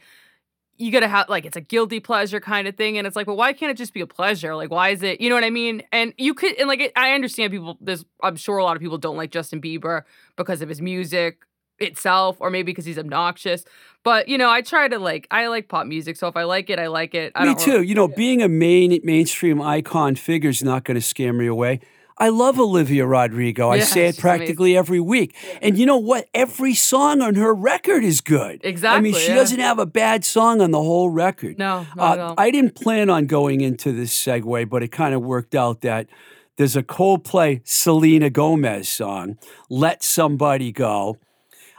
[0.82, 2.98] you gotta have, like, it's a guilty pleasure kind of thing.
[2.98, 4.56] And it's like, well, why can't it just be a pleasure?
[4.56, 5.82] Like, why is it, you know what I mean?
[5.92, 8.82] And you could, and like, it, I understand people, there's, I'm sure a lot of
[8.82, 10.02] people don't like Justin Bieber
[10.36, 11.42] because of his music
[11.78, 13.64] itself, or maybe because he's obnoxious.
[14.04, 16.16] But, you know, I try to like, I like pop music.
[16.16, 17.32] So if I like it, I like it.
[17.34, 17.82] I Me too.
[17.82, 21.80] You know, being a main mainstream icon figure is not going to scare me away.
[22.18, 23.70] I love Olivia Rodrigo.
[23.70, 25.34] I Yeah, say it practically every week.
[25.60, 26.28] And you know what?
[26.34, 28.60] Every song on her record is good.
[28.64, 28.98] Exactly.
[28.98, 29.34] I mean, she yeah.
[29.36, 31.58] doesn't have a bad song on the whole record.
[31.58, 32.34] No, not at Uh, all.
[32.38, 36.08] I didn't plan on going into this segue, but it kind of worked out that
[36.56, 39.38] there's a Coldplay Selena Gomez song,
[39.70, 41.18] Let Somebody Go.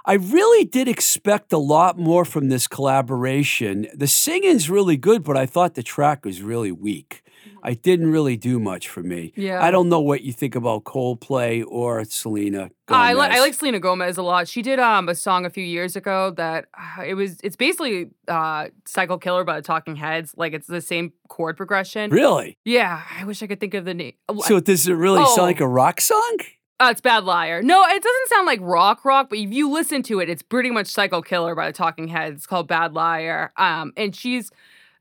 [0.06, 3.88] I really did expect a lot more from this collaboration.
[3.94, 7.24] The singing's really good, but I thought the track was really weak.
[7.64, 9.32] I didn't really do much for me.
[9.36, 9.64] Yeah.
[9.64, 13.02] I don't know what you think about Coldplay or Selena Gomez.
[13.10, 14.48] I like I like Selena Gomez a lot.
[14.48, 18.10] She did um a song a few years ago that uh, it was it's basically
[18.28, 20.34] uh Psycho Killer by the Talking Heads.
[20.38, 22.12] Like it's the same chord progression.
[22.12, 22.58] Really?
[22.66, 24.14] Yeah, I wish I could think of the name.
[24.30, 25.36] Uh, So does it really Oh.
[25.36, 26.38] sound like a rock song?
[26.80, 27.62] uh, it's Bad Liar.
[27.62, 30.70] No, it doesn't sound like rock rock, but if you listen to it, it's pretty
[30.72, 32.38] much Psycho Killer by the Talking Heads.
[32.38, 33.54] It's called Bad Liar.
[33.58, 34.52] Um, and she's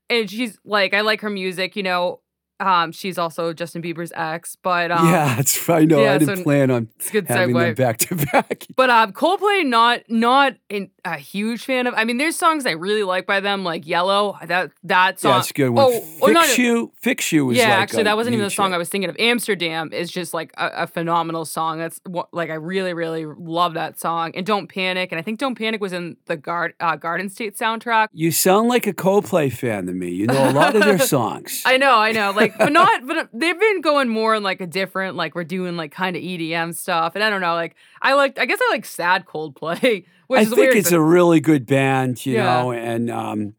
[0.08, 1.74] and she's like I like her music.
[1.74, 2.20] You know,
[2.62, 6.00] Um, she's also Justin Bieber's ex, but um, yeah, that's I know.
[6.00, 8.66] yeah, I didn't so plan on it's good having them back to back.
[8.76, 11.94] But um, Coldplay, not not in, a huge fan of.
[11.96, 14.38] I mean, there's songs I really like by them, like Yellow.
[14.44, 15.32] That that song.
[15.32, 15.86] Yeah, it's a good one.
[15.86, 16.40] Oh, oh, no.
[16.42, 18.76] Fix you, fix you was yeah, actually, that wasn't even the song hit.
[18.76, 19.16] I was thinking of.
[19.18, 21.78] Amsterdam is just like a, a phenomenal song.
[21.78, 24.32] That's what, like I really, really love that song.
[24.34, 27.56] And Don't Panic, and I think Don't Panic was in the Guard, uh, Garden State
[27.58, 28.08] soundtrack.
[28.12, 30.10] You sound like a Coldplay fan to me.
[30.10, 31.62] You know a lot of their songs.
[31.64, 34.66] I know, I know, like, but not, but they've been going more in like a
[34.66, 38.14] different, like we're doing like kind of EDM stuff, and I don't know, like I
[38.14, 40.76] like, I guess I like sad Coldplay, which I is think weird.
[40.76, 42.44] it's 'cause- a really good band, you Yeah.
[42.62, 43.54] know, and um,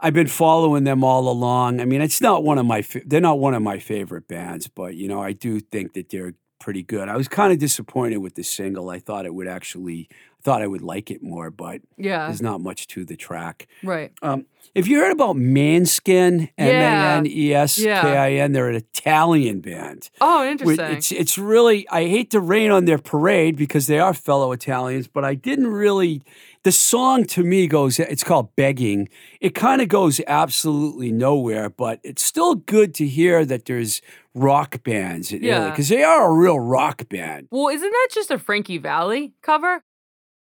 [0.00, 1.80] I've been following them all along.
[1.80, 4.68] I mean, it's not one of my fa- they're not one of my favorite bands,
[4.68, 7.08] but you know, I do think that they're pretty good.
[7.08, 8.90] I was kind of disappointed with the single.
[8.90, 10.08] I thought it would actually
[10.46, 13.66] thought I would like it more, but yeah, there's not much to the track.
[13.82, 14.12] right.
[14.22, 16.50] Um, have you heard about Måneskin?
[16.58, 17.14] M A Yeah.
[17.16, 18.52] N E S K I N.
[18.52, 20.10] They're an Italian band.
[20.20, 20.86] Oh, interesting.
[20.96, 25.08] It's it's really I hate to rain on their parade because they are fellow Italians,
[25.08, 26.22] but I didn't really.
[26.62, 27.98] The song to me goes.
[28.00, 29.08] It's called "Begging."
[29.40, 34.02] It kind of goes absolutely nowhere, but it's still good to hear that there's
[34.34, 37.48] rock bands in Italy because they are a real rock band.
[37.50, 39.82] well, isn't that just a Frankie Valli cover?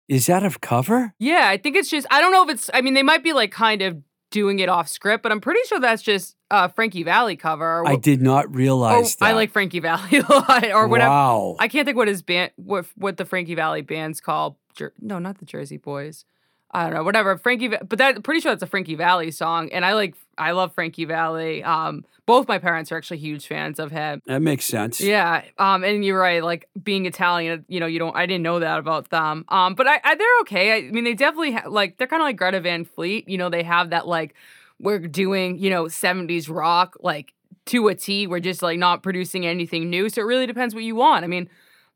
[0.09, 1.14] Is that a cover?
[1.19, 3.33] Yeah, I think it's just I don't know if it's I mean they might be
[3.33, 7.03] like kind of doing it off script, but I'm pretty sure that's just a Frankie
[7.03, 7.87] Valli cover.
[7.87, 9.25] I did not or realize that.
[9.25, 11.11] I like Frankie Valli a lot or whatever.
[11.11, 11.57] Wow.
[11.59, 14.57] I can't think what his band what what the Frankie Valli band's called.
[14.75, 16.25] Jer- no, not the Jersey Boys.
[16.70, 17.37] I don't know, whatever.
[17.38, 20.74] Frankie, but that pretty sure that's a Frankie Valli song, and I like I love
[20.74, 21.62] Frankie Valli.
[21.62, 24.20] Um, both my parents are actually huge fans of him.
[24.26, 25.00] that makes sense.
[25.00, 26.42] Yeah, um, and you're right.
[26.42, 28.16] Like being Italian, you know, you don't.
[28.16, 29.44] I didn't know that about them.
[29.48, 30.76] Um, but I, I they're okay.
[30.76, 33.29] I, mean, they definitely ha- like they're kind of like Greta Van Fleet.
[33.29, 34.35] You know, they have that like
[34.81, 37.33] we're doing you know '70s rock like
[37.66, 38.26] to a T.
[38.26, 40.09] We're just like not producing anything new.
[40.09, 41.24] So it really depends what you want.
[41.24, 41.48] I mean.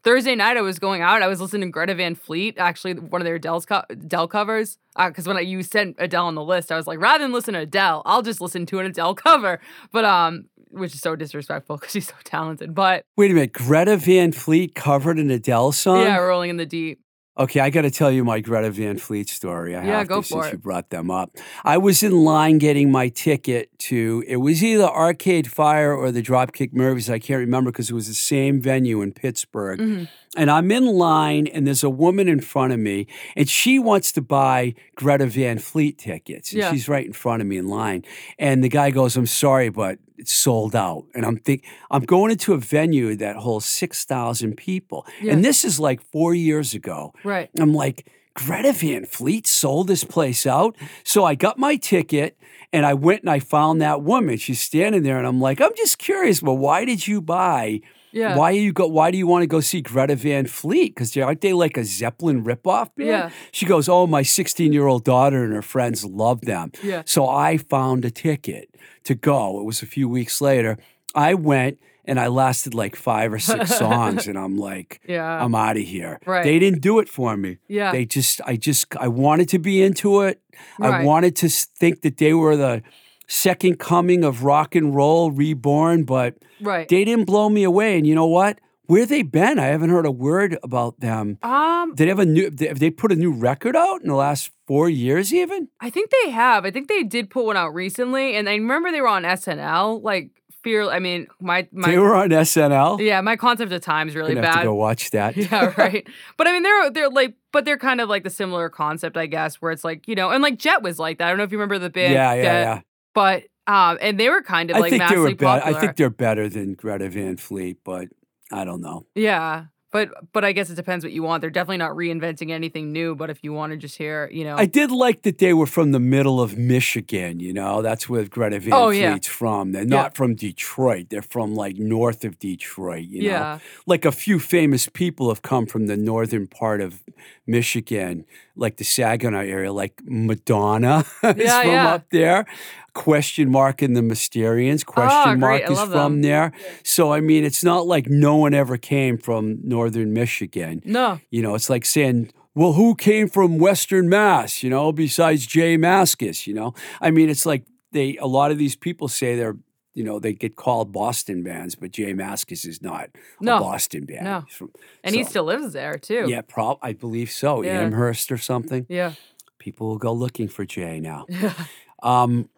[0.03, 1.23] Thursday night, I was going out.
[1.23, 4.79] I was listening to Greta Van Fleet, actually one of their Adele's co- Adele covers.
[4.97, 7.55] Because when I, you sent Adele on the list, I was like, rather than listen
[7.55, 9.61] to Adele, I'll just listen to an Adele cover.
[9.93, 12.75] But um, which is so disrespectful because she's so talented.
[12.75, 13.53] But Wait a minute.
[13.53, 16.01] Greta Van Fleet covered an Adele song?
[16.03, 17.01] yeah, rolling in the deep.
[17.41, 19.75] Okay, I got to tell you my Greta Van Fleet story.
[19.75, 20.53] I Yeah, have go to for since it.
[20.53, 21.39] you brought them up.
[21.65, 26.21] I was in line getting my ticket to it was either Arcade Fire or the
[26.23, 27.09] Dropkick Murphys.
[27.09, 29.81] I can't remember because it was the same venue in Pittsburgh.
[29.81, 30.09] Mhm.
[30.37, 34.13] And I'm in line, and there's a woman in front of me, and she wants
[34.13, 36.53] to buy Greta Van Fleet tickets.
[36.53, 36.71] And Yeah.
[36.71, 38.05] she's right in front of me in line.
[38.39, 42.31] And the guy goes, "I'm sorry, but it's sold out." And I'm think I'm going
[42.31, 45.33] into a venue that holds six thousand people, Yeah.
[45.33, 47.13] and this is like four years ago.
[47.25, 47.51] Right.
[47.59, 50.77] I'm like, Greta Van Fleet sold this place out.
[51.05, 52.37] So I got my ticket
[52.73, 54.37] and I went and I found that woman.
[54.39, 57.81] She's standing there and I'm like, I'm just curious, well, why did you buy?
[58.13, 58.37] Yeah.
[58.37, 58.87] Why you go?
[58.87, 60.95] Why do you want to go see Greta Van Fleet?
[60.95, 63.09] Because aren't they like a Zeppelin ripoff band?
[63.09, 63.31] Yeah.
[63.53, 66.73] She goes, Oh, my 16 year old daughter and her friends love them.
[66.83, 67.03] Yeah.
[67.07, 69.61] So I found a ticket to go.
[69.61, 70.77] It was a few weeks later.
[71.15, 75.45] I went and I lasted like five or six songs, and I'm like, Yeah.
[75.45, 76.19] I'm out of here.
[76.27, 76.43] Right.
[76.43, 77.59] They didn't do it for me.
[77.69, 77.93] yeah.
[77.93, 80.41] They just, I just, I wanted to be into it.
[80.81, 82.83] I wanted to think that they were the
[83.31, 86.89] second coming of rock and roll reborn, but right.
[86.89, 87.97] they didn't blow me away.
[87.97, 88.61] And you know what?
[88.87, 89.61] Where they been?
[89.61, 91.39] I haven't heard a word about them.
[91.45, 92.51] um, Did they have a new?
[92.67, 95.33] Have they put a new record out in the last four years?
[95.33, 96.65] Even I think they have.
[96.65, 100.03] I think they did put one out recently, and I remember they were on SNL.
[100.03, 100.31] Like
[100.65, 100.91] fear.
[100.91, 103.01] I mean, my my they were on SNL.
[103.01, 105.37] yeah, my concept of time is really Gonna have to go watch that.
[105.37, 106.05] Yeah, right.
[106.37, 109.27] But I mean, they're they're like, but they're kind of like the similar concept, I
[109.27, 111.27] guess, where it's like you know, and like Jet was like that.
[111.27, 112.13] I don't know if you remember the band.
[112.13, 112.81] yeah, yeah, Jet, yeah.
[113.15, 115.77] But um, and they were kind of like I think they were popular.
[115.77, 118.09] I think they're better than Greta Van Fleet, but
[118.53, 119.07] I don't know.
[119.15, 119.67] yeah.
[119.93, 121.41] But but I guess it depends what you want.
[121.41, 123.17] They're definitely not reinventing anything new.
[123.17, 125.67] But if you want to just hear, you know, I did like that they were
[125.67, 127.41] from the middle of Michigan.
[127.41, 129.11] You know, that's where Greta Van Oh, yeah.
[129.11, 129.73] Fleet's from.
[129.73, 129.89] They're Yeah.
[129.89, 131.07] not from Detroit.
[131.11, 133.09] They're from like north of Detroit.
[133.09, 137.03] You know, yeah, like a few famous people have come from the northern part of
[137.49, 138.27] Michigan,
[138.61, 141.95] like the Saginaw area, like Madonna is Yeah, from yeah.
[141.95, 142.45] up there.
[142.93, 144.85] Question mark in the Mysterians.
[144.85, 145.41] Question Ah, great.
[145.41, 146.23] mark is from them.
[146.23, 146.53] there.
[146.85, 150.83] So I mean, it's not like no one ever came from northern Michigan.
[150.85, 155.47] no, You know, it's like saying, well, who came from Western Mass, you know, besides
[155.47, 156.75] Jay Mascis, you know?
[157.01, 159.57] I mean, it's like they, a lot of these people say they're,
[159.95, 163.57] you know, they get called Boston bands, but Jay Mascis is not No.
[163.57, 164.25] a Boston band.
[164.25, 164.45] No.
[164.51, 164.71] From-
[165.03, 166.27] and he still lives there too.
[166.29, 167.63] Yeah, prob- I believe so.
[167.63, 167.81] Yeah.
[167.83, 168.87] Amherst or something.
[168.89, 169.15] yeah,
[169.59, 171.27] People will go looking for Jay now.
[172.03, 172.49] Um,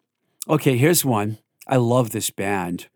[0.47, 1.37] okay, here's one.
[1.67, 2.87] I love this band.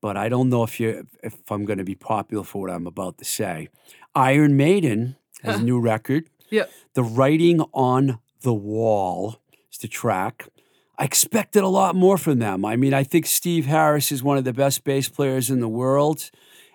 [0.00, 2.86] but I don't know if you if I'm going to be popular for what I'm
[2.86, 3.68] about to say.
[4.14, 6.28] Iron Maiden has a new record.
[6.50, 6.70] Yep.
[6.94, 9.40] The Writing on the Wall
[9.72, 10.46] is the track.
[11.00, 12.64] I expected a lot more from them.
[12.64, 15.68] I mean, I think Steve Harris is one of the best bass players in the
[15.68, 16.30] world.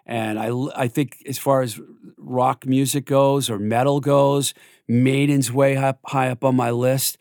[0.06, 1.80] And I, I think as far as
[2.18, 4.54] rock music goes or metal goes,
[4.88, 7.18] Maiden's way up, high up on my list.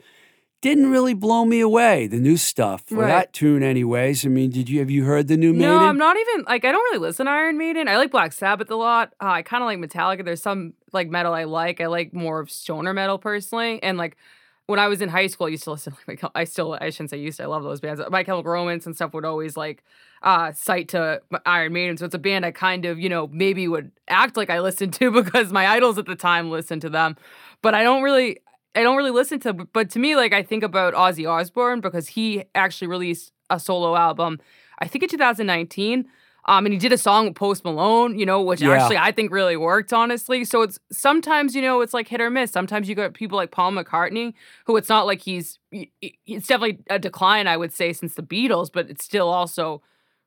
[0.61, 2.85] Didn't really blow me away, the new stuff.
[2.87, 3.09] For Right.
[3.09, 4.25] that tune, anyways.
[4.25, 5.69] I mean, did you have you heard the new Maiden?
[5.71, 7.89] No, I'm not even like I don't really listen to Iron Maiden.
[7.89, 9.13] I like Black Sabbath a lot.
[9.21, 10.25] Uh, I kind of like Metallica.
[10.25, 11.81] There's some like metal I like.
[11.81, 13.83] I like more of stoner metal personally.
[13.83, 14.17] And like
[14.67, 15.95] when I was in high school, I used to listen.
[16.09, 17.39] Like I still I shouldn't say used.
[17.39, 18.01] To, I love those bands.
[18.11, 19.83] My Chemical Romance and stuff would always like
[20.23, 21.97] uh cite to Iron Maiden.
[21.97, 24.95] So it's a band I kind of you know maybe would act like I listened
[24.95, 27.17] to because my idols at the time listened to them.
[27.63, 28.41] But I don't really.
[28.75, 32.09] I don't really listen to, but to me, like I think about Ozzy Osbourne because
[32.09, 34.41] he actually released a solo album,
[34.79, 36.09] I think in 2019.
[36.47, 38.73] Um, and he did a song with Post Malone, you know, which Yeah.
[38.73, 40.45] actually I think really worked, honestly.
[40.45, 42.51] So it's sometimes, you know, it's like hit or miss.
[42.51, 44.35] Sometimes you got people like Paul McCartney,
[44.67, 48.71] who it's not like he's, it's definitely a decline, I would say, since the Beatles,
[48.73, 49.83] but it's still also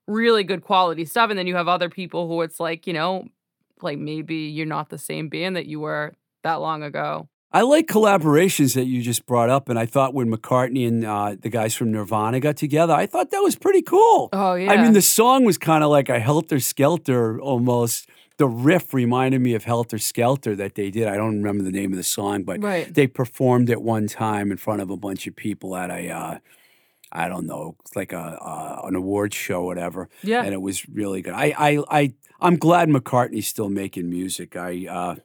[0.07, 1.29] really good quality stuff.
[1.29, 3.27] And then you have other people who it's like, you know,
[3.81, 7.27] like maybe you're not the same band that you were that long ago.
[7.51, 11.35] I like collaborations that you just brought up, and I thought when McCartney and uh,
[11.39, 14.29] the guys from Nirvana got together, I thought that was pretty cool.
[14.33, 14.71] Oh, yeah.
[14.73, 18.09] I mean, the song was kind of like a helter skelter almost.
[18.37, 21.07] The riff reminded me of Helter Skelter that they did.
[21.07, 22.93] I don't remember the name of the song, but Right.
[22.93, 26.37] they performed it one time in front of a bunch of people at a, uh,
[27.13, 30.09] I don't know, like a uh, an awards show, or whatever.
[30.21, 30.43] Yeah.
[30.43, 31.33] and it was really good.
[31.33, 34.57] I I I I'm glad McCartney's still making music.
[34.57, 35.15] I uh,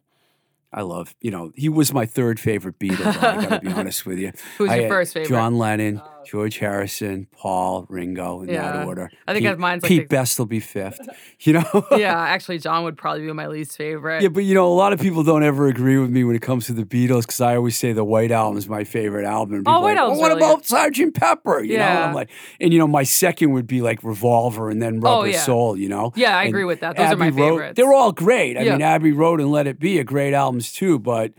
[0.73, 3.05] I love, you know, he was my third favorite Beatle.
[3.07, 4.33] I got to be honest with you.
[4.59, 5.29] Who's I your first favorite?
[5.29, 6.20] John Lennon, oh.
[6.27, 9.11] George Harrison, Paul, Ringo, in that order.
[9.27, 11.01] I think Pete, mine's like Pete the- Best will be fifth.
[11.43, 11.87] You know.
[11.97, 14.23] yeah, actually, John would probably be my least favorite.
[14.23, 16.43] Yeah, but you know, a lot of people don't ever agree with me when it
[16.43, 19.55] comes to the Beatles because I always say the White Album is my favorite album.
[19.55, 21.63] And Oh, White like, Album's well, what really about Sergeant Pepper?
[21.65, 22.15] You know, and I'm Yeah.
[22.15, 22.31] like,
[22.61, 25.39] and you know, my second would be like Revolver and then oh, Rubber Oh, yeah.
[25.41, 25.79] Soul.
[25.79, 26.97] You know, Yeah, I And agree with that.
[26.97, 27.77] Those are my Abbey Road- favorites.
[27.77, 28.59] They're all great.
[28.59, 28.73] I Yeah.
[28.73, 31.33] mean, Abbey Road and Let It Be are great albums too, but.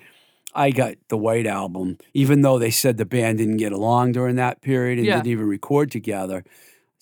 [0.53, 4.35] I got the White Album, even though they said the band didn't get along during
[4.35, 5.15] that period and Yeah.
[5.15, 6.43] didn't even record together.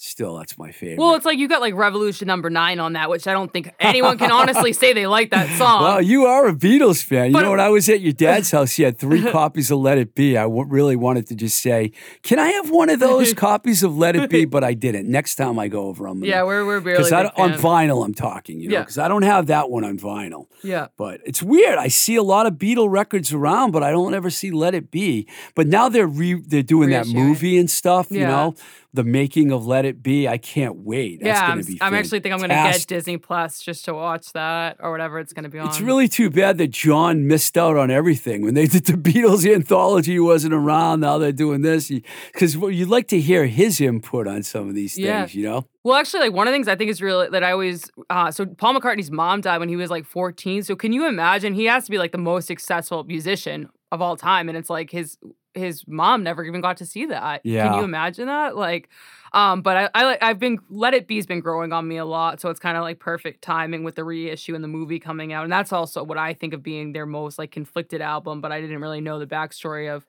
[0.02, 0.98] Still, that's my favorite.
[0.98, 3.70] Well, it's like you got like Revolution number nine on that, which I don't think
[3.82, 5.82] anyone can honestly say they like that song.
[5.84, 7.32] Well, you are a Beatles fan.
[7.34, 9.98] You know, when I was at your dad's house, he had three copies of Let
[9.98, 10.38] It Be.
[10.38, 11.92] I w- really wanted to just say,
[12.24, 15.10] "Can I have one of those copies of Let It Be?" But I didn't.
[15.12, 18.14] Next time I go over, I'm gonna, yeah, we're we're because big on vinyl I'm
[18.14, 18.82] talking, you know, Yeah.
[18.84, 20.46] because I don't have that one on vinyl.
[20.64, 20.88] Yeah.
[20.96, 21.78] But it's weird.
[21.78, 24.92] I see a lot of Beatle records around, but I don't ever see Let It
[24.92, 25.28] Be.
[25.56, 28.10] But now they're re- they're doing that movie and stuff.
[28.12, 28.56] You know,
[28.94, 30.28] the making of Let It Be.
[30.28, 31.20] I can't wait.
[31.22, 31.78] That's yeah, gonna I'm, be.
[31.82, 32.88] I'm actually think I'm gonna get.
[32.88, 35.68] Disney Plus just to watch that or whatever it's gonna be on.
[35.68, 39.50] It's really too bad that John missed out on everything when they did the Beatles
[39.52, 40.14] anthology.
[40.14, 41.02] He wasn't around.
[41.02, 41.92] Now they're doing this
[42.34, 45.06] because you'd like to hear his input on some of these things.
[45.06, 45.28] Yeah.
[45.30, 47.52] You know, Well, actually, like one of the things I think is really that I
[47.52, 50.64] always uh, so Paul McCartney's mom died when he was like 14.
[50.64, 51.54] So can you imagine?
[51.54, 54.92] He has to be like the most successful musician of all time, and it's like
[54.92, 55.18] his
[55.54, 57.42] his mom never even got to see that.
[57.44, 57.68] Yeah.
[57.68, 58.56] Can you imagine that?
[58.56, 58.90] Like,
[59.34, 62.40] um, but I, I I've been Let It Be's been growing on me a lot,
[62.42, 65.44] so it's kind of like perfect timing with the reissue and the movie coming out,
[65.44, 68.42] and that's also what I think of being their most like conflicted album.
[68.42, 70.06] But I didn't really know the backstory of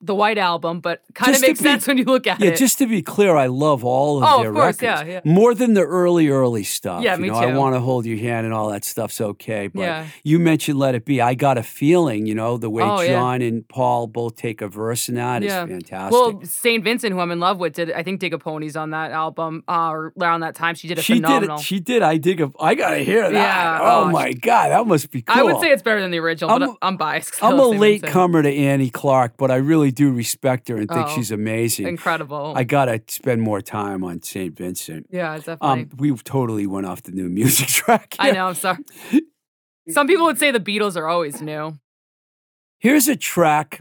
[0.00, 2.46] the White Album, but kind Just of makes be- sense when you look at yeah.
[2.46, 2.50] it.
[2.50, 5.14] Yeah, just to be clear, I love all of Oh, of their course, records yeah,
[5.14, 5.20] yeah.
[5.24, 7.02] more than the early, early stuff.
[7.02, 9.66] Yeah, you me know, I want to hold your hand and all that stuff's okay.
[9.66, 10.06] But Yeah.
[10.22, 11.20] you mentioned Let It Be.
[11.20, 13.12] I got a feeling, you know, the way Oh, yeah.
[13.14, 15.66] John and Paul both take a verse in that is Yeah.
[15.66, 16.12] fantastic.
[16.12, 18.90] Well, Saint Vincent, who I'm in love with, did I think Dig a Ponies on
[18.90, 20.76] that album uh, or around that time?
[20.76, 21.56] She did a she phenomenal.
[21.56, 21.66] did it.
[21.66, 22.02] She did.
[22.02, 22.40] I dig.
[22.40, 23.32] A, I gotta hear that.
[23.32, 25.36] Yeah, Oh, oh, my god, that must be cool.
[25.36, 27.42] I would say it's better than the original, I'm but I'm biased.
[27.42, 31.06] I'm a late comer to Annie Clark, but I really do respect her and think
[31.08, 31.86] Oh, she's amazing.
[31.86, 32.52] Incredible.
[32.56, 34.56] I gotta spend more time on St.
[34.56, 35.06] Vincent.
[35.10, 35.68] yeah, definitely.
[35.68, 38.16] Um, we totally went off the new music track.
[38.18, 38.46] I know.
[38.48, 38.78] I'm sorry.
[39.90, 41.78] Some people would say the Beatles are always new.
[42.78, 43.80] Here's a track.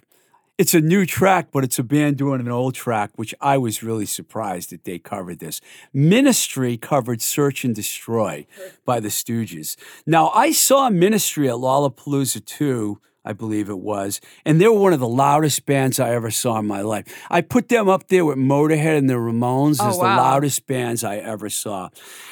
[0.58, 3.84] It's a new track, but it's a band doing an old track, which I was
[3.84, 5.62] really surprised that they covered this.
[5.94, 8.48] Ministry covered Search and Destroy
[8.84, 9.76] by the Stooges.
[10.08, 14.94] Now, I saw Ministry at Lollapalooza 2, I believe it was, and they were one
[14.94, 17.04] of the loudest bands I ever saw in my life.
[17.30, 21.04] I put them up there with Motorhead and the Ramones Oh, as the loudest bands
[21.04, 21.90] I ever saw.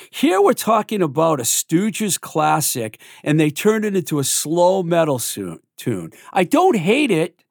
[0.10, 5.20] Here we're talking about a Stooges classic, and they turned it into a slow metal
[5.20, 6.12] tune.
[6.32, 7.41] I don't hate it.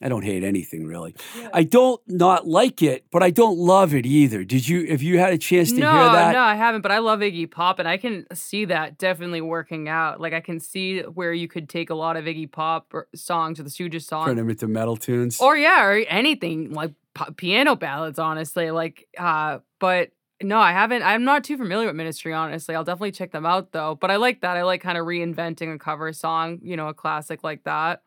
[0.00, 1.14] I don't hate anything really.
[1.52, 4.44] I don't not like it, but I don't love it either.
[4.44, 4.84] Did you?
[4.86, 6.82] If you had a chance to no, hear that, no, I haven't.
[6.82, 10.20] But I love Iggy Pop, and I can see that definitely working out.
[10.20, 13.58] Like I can see where you could take a lot of Iggy Pop or songs
[13.58, 15.40] or the Stooges songs, turn them into metal tunes.
[15.40, 18.20] or yeah, or anything like p- piano ballads.
[18.20, 21.02] Honestly, like, uh, but no, I haven't.
[21.02, 22.32] I'm not too familiar with Ministry.
[22.32, 23.96] Honestly, I'll definitely check them out though.
[23.96, 24.56] But I like that.
[24.56, 26.60] I like kind of reinventing a cover song.
[26.62, 28.02] You know, a classic like that.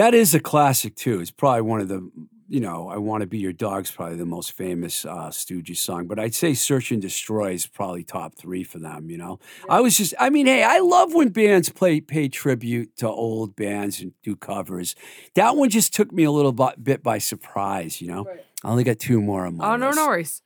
[0.00, 1.20] That is a classic too.
[1.20, 2.10] It's probably one of the,
[2.48, 6.06] you know, I Want to Be Your Dog's probably the most famous uh, Stooges song.
[6.06, 9.10] But I'd say Search and Destroy is probably top three for them.
[9.10, 12.96] You know, I was just, I mean, hey, I love when bands play pay tribute
[12.96, 14.94] to old bands and do covers.
[15.34, 18.00] That one just took me a little bit, bit by surprise.
[18.00, 18.26] You know,
[18.64, 19.96] I only got two more on my Oh no, list.
[19.96, 20.42] no worries.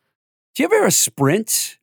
[0.56, 1.78] Do you ever hear of Sprints?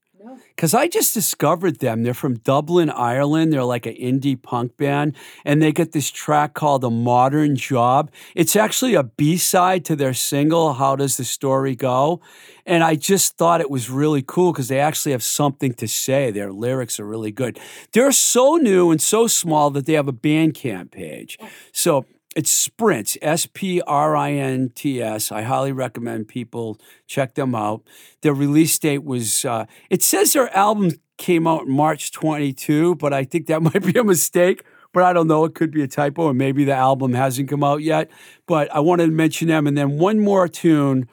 [0.56, 2.04] Because I just discovered them.
[2.04, 3.52] They're from Dublin, Ireland.
[3.52, 5.16] They're like an indie punk band.
[5.46, 8.12] And they got this track called A Modern Job.
[8.36, 12.22] It's actually a B side to their single, How Does the Story Go?
[12.66, 16.32] And I just thought it was really cool because they actually have something to say.
[16.32, 17.60] Their lyrics are really good.
[17.94, 21.38] They're so new and so small that they have a Bandcamp page.
[21.42, 21.50] Oh.
[21.72, 22.06] So
[22.36, 25.32] it's Sprints, S P R I N T S.
[25.32, 27.82] I highly recommend people check them out.
[28.22, 33.24] Their release date was, uh, it says their album came out March 22, but I
[33.24, 34.64] think that might be a mistake.
[34.94, 35.46] But I don't know.
[35.46, 38.12] It could be a typo, or maybe the album hasn't come out yet.
[38.46, 39.66] But I wanted to mention them.
[39.66, 41.08] And then one more tune,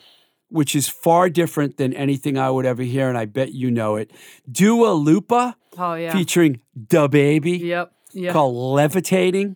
[0.48, 3.94] which is far different than anything I would ever hear, and I bet you know
[3.96, 4.10] it
[4.50, 6.10] Dua Lipa Oh yeah.
[6.12, 7.92] featuring DaBaby Yep.
[8.12, 8.32] Yeah.
[8.32, 9.54] called Levitating.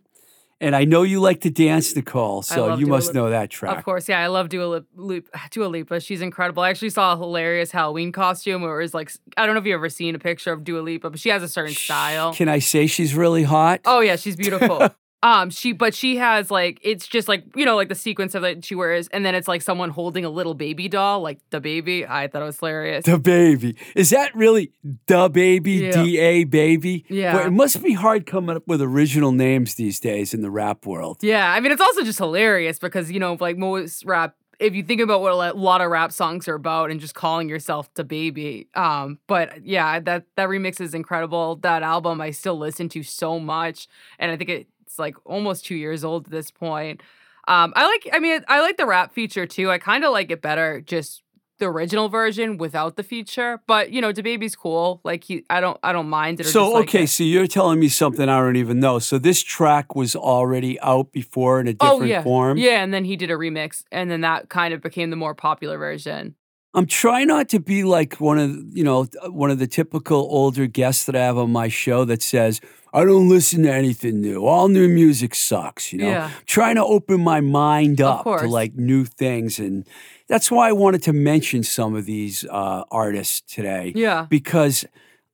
[0.63, 3.19] And I know you like to dance, Nicole, so you Dua must Lipa.
[3.19, 3.77] know that track.
[3.77, 5.99] Of course, yeah, I love Dua, Lip, Lip, Dua Lipa.
[5.99, 6.63] She's incredible.
[6.63, 9.67] I actually saw a hilarious Halloween costume where it was like, I don't know if
[9.67, 12.33] you've ever seen a picture of Dua Lipa, but she has a certain style.
[12.33, 13.81] Can I say she's really hot?
[13.85, 14.89] Oh yeah, she's beautiful.
[15.23, 18.43] um, she but she has like it's just like you know like the sequence of
[18.43, 21.61] it she wears, and then it's like someone holding a little baby doll, like the
[21.61, 22.05] baby.
[22.05, 23.05] I thought it was hilarious.
[23.05, 23.77] The baby.
[23.95, 24.73] Is that really
[25.07, 25.73] the baby?
[25.73, 26.03] Yeah.
[26.03, 27.05] D A baby?
[27.09, 27.47] Yeah.
[27.47, 31.18] It must be hard coming up with original names these days in the rap world.
[31.23, 34.35] Yeah, I mean it's also just hilarious because you know like most rap.
[34.59, 37.49] If you think about what a lot of rap songs are about and just calling
[37.49, 41.57] yourself the baby, um, but yeah, that that remix is incredible.
[41.57, 43.89] That album I still listen to so much,
[44.20, 47.01] and I think it's like almost two years old at this point.
[47.49, 49.70] Um, I like, I mean, I like the rap feature too.
[49.70, 51.22] I kind of like it better just
[51.59, 53.62] the original version without the feature.
[53.66, 55.01] But you know, baby's cool.
[55.03, 56.47] Like he, I don't, I don't mind it.
[56.47, 57.09] or So, okay, it.
[57.09, 58.99] so you're telling me something I don't even know.
[58.99, 62.59] So, this track was already out before in a different oh yeah, form?
[62.59, 65.34] yeah, and then he did a remix, and then that kind of became the more
[65.34, 66.34] popular version.
[66.74, 70.66] I'm trying not to be like one of you know one of the typical older
[70.66, 72.61] guests that I have on my show that says
[72.93, 74.45] I don't listen to anything new.
[74.47, 75.93] All new music sucks.
[75.93, 76.30] You know, Yeah.
[76.47, 79.86] trying to open my mind up to like new things, and
[80.28, 84.26] that's why I wanted to mention some of these uh, artists today Yeah.
[84.28, 84.84] because.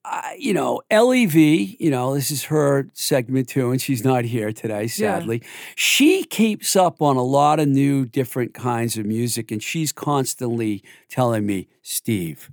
[0.04, 4.52] I you know, Lev, you know, this is her segment too, and she's not here
[4.52, 5.42] today, sadly.
[5.74, 10.82] She keeps up on a lot of new, different kinds of music, and she's constantly
[11.10, 12.48] telling me, Steve,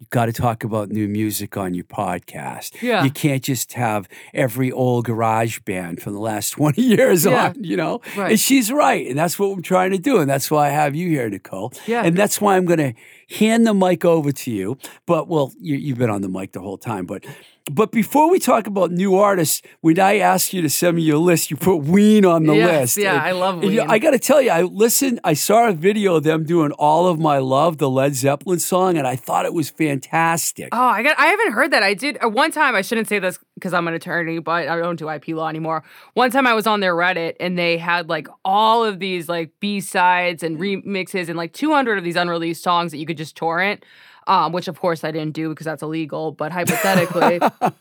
[0.00, 2.80] you got to talk about new music on your podcast.
[2.82, 3.04] Yeah.
[3.04, 7.48] You can't just have every old garage band from the last 20 years Yeah.
[7.50, 8.00] on, you know?
[8.16, 8.32] Right.
[8.32, 9.06] And she's right.
[9.06, 10.18] And that's what I'm trying to do.
[10.18, 11.72] And that's why I have you here, Nicole.
[11.86, 12.02] Yeah.
[12.04, 12.94] And that's why I'm going to
[13.38, 14.78] hand the mic over to you.
[15.06, 17.06] But, well, you, you've been on the mic the whole time.
[17.06, 17.24] But,
[17.72, 21.16] but before we talk about new artists, when I asked you to send me your
[21.16, 22.96] list, you put Ween on the Yes, list.
[22.98, 23.90] yeah, And- I love and, you know, Ween.
[23.90, 27.06] I got to tell you, I listened, I saw a video of them doing All
[27.06, 30.68] of My Love, the Led Zeppelin song, and I thought it was fantastic.
[30.72, 31.18] Oh, I got.
[31.18, 31.82] I haven't heard that.
[31.82, 32.74] I did uh, one time.
[32.74, 35.84] I shouldn't say this because I'm an attorney, but I don't do IP law anymore.
[36.12, 39.52] One time I was on their Reddit and they had like all of these like
[39.60, 43.36] B sides and remixes and like 200 of these unreleased songs that you could just
[43.36, 43.84] torrent.
[44.26, 47.40] Um, which of course I didn't do because that's illegal, but hypothetically,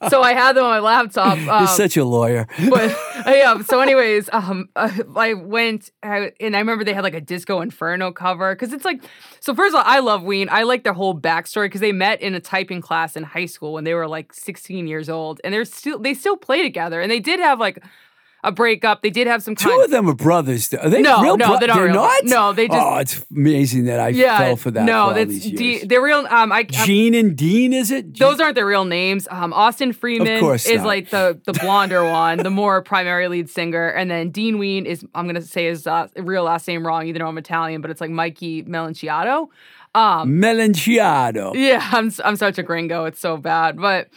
[0.09, 1.37] so I had them on my laptop.
[1.39, 2.47] You're Um, such a lawyer.
[2.69, 2.91] but
[3.25, 3.61] uh, yeah.
[3.61, 7.61] So, anyways, um, uh, I went I, and I remember they had like a Disco
[7.61, 9.01] Inferno cover because it's like.
[9.39, 10.47] So first of all, I love Ween.
[10.51, 13.73] I like their whole backstory because they met in a typing class in high school
[13.73, 17.09] when they were like 16 years old, and they're still they still play together, and
[17.11, 17.81] they did have like
[18.43, 19.01] a breakup.
[19.01, 19.83] They did have some Two kind.
[19.85, 20.67] of them are brothers.
[20.69, 20.77] though.
[20.79, 21.93] Are they No, real no, bro- they're not real.
[21.93, 22.23] not?
[22.25, 24.83] No, they just- Oh, it's amazing that I yeah, fell for that.
[24.83, 26.19] no, for that's these D, they're real.
[26.29, 28.11] Um, I, I'm- Gene and Dean, is it?
[28.13, 29.27] Gene- Those aren't their real names.
[29.31, 30.85] Um, Austin Freeman is not.
[30.85, 35.05] like the the blonder one, the more primary lead singer, and then Dean Ween is
[35.15, 38.01] I'm gonna say his uh, real last name wrong, even though I'm Italian, but it's
[38.01, 39.47] like Mikey Melanciato.
[39.95, 41.53] Um, Melanchiado.
[41.55, 43.05] yeah, I'm I'm such a gringo.
[43.05, 43.77] It's so bad.
[43.77, 44.09] But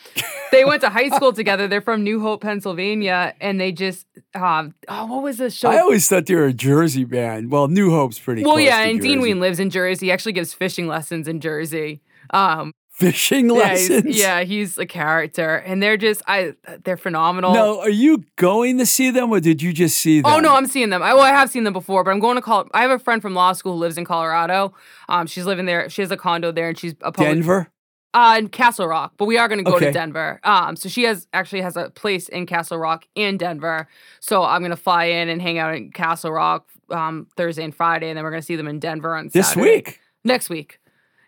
[0.50, 1.68] they went to high school together.
[1.68, 5.68] They're from New Hope, Pennsylvania, and they just um oh what was the show?
[5.68, 7.50] I always thought they were a Jersey band.
[7.50, 9.22] Well, New Hope's pretty well, yeah, and Dean Jersey.
[9.32, 10.06] Ween lives in Jersey.
[10.06, 12.00] He actually gives fishing lessons in Jersey.
[12.30, 14.16] Um, Fishing yeah, he's, lessons.
[14.18, 17.52] yeah, he's a character, and they're just I they're phenomenal.
[17.52, 20.32] No, are you going to see them or did you just see them?
[20.32, 21.02] Oh no, I'm seeing them.
[21.02, 22.66] I, well, I have seen them before, but I'm going to call.
[22.72, 24.72] I have a friend from law school who lives in Colorado.
[25.10, 25.90] Um, she's living there.
[25.90, 27.68] She has a condo there, and she's a public, Denver?
[28.14, 29.12] uh, in Castle Rock.
[29.18, 29.86] But we are going to go Okay.
[29.86, 30.40] to Denver.
[30.42, 33.88] Um, so she has actually has a place in Castle Rock and Denver.
[34.20, 37.74] So I'm going to fly in and hang out in Castle Rock um Thursday and
[37.74, 39.70] Friday, and then we're going to see them in Denver on This Saturday.
[39.70, 40.00] week?
[40.24, 40.78] Next week.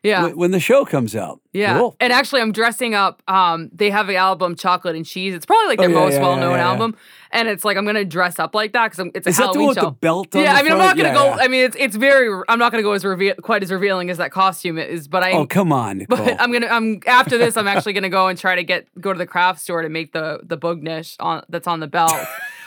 [0.09, 0.29] Yeah.
[0.31, 1.41] Wh- When the show comes out.
[1.53, 1.79] Yeah.
[1.79, 1.97] Cool.
[2.01, 3.23] And actually I'm dressing up.
[3.29, 5.35] Um, they have an album, Chocolate and Cheese.
[5.35, 6.97] It's probably like Oh, their yeah, most yeah, well known yeah, album.
[7.31, 9.59] And it's like I'm gonna dress up like that because it's a Is that the
[9.59, 9.81] Halloween show.
[9.83, 11.31] the belt on yeah, I mean I'm not gonna go.
[11.33, 14.17] I mean it's it's very I'm not gonna go as reveal quite as revealing as
[14.19, 15.99] that costume is, but I Oh, come on.
[16.09, 16.19] Nicole.
[16.25, 19.13] but I'm gonna I'm after this I'm actually gonna go and try to get go
[19.13, 22.13] to the craft store to make the the Boognish on that's on the belt.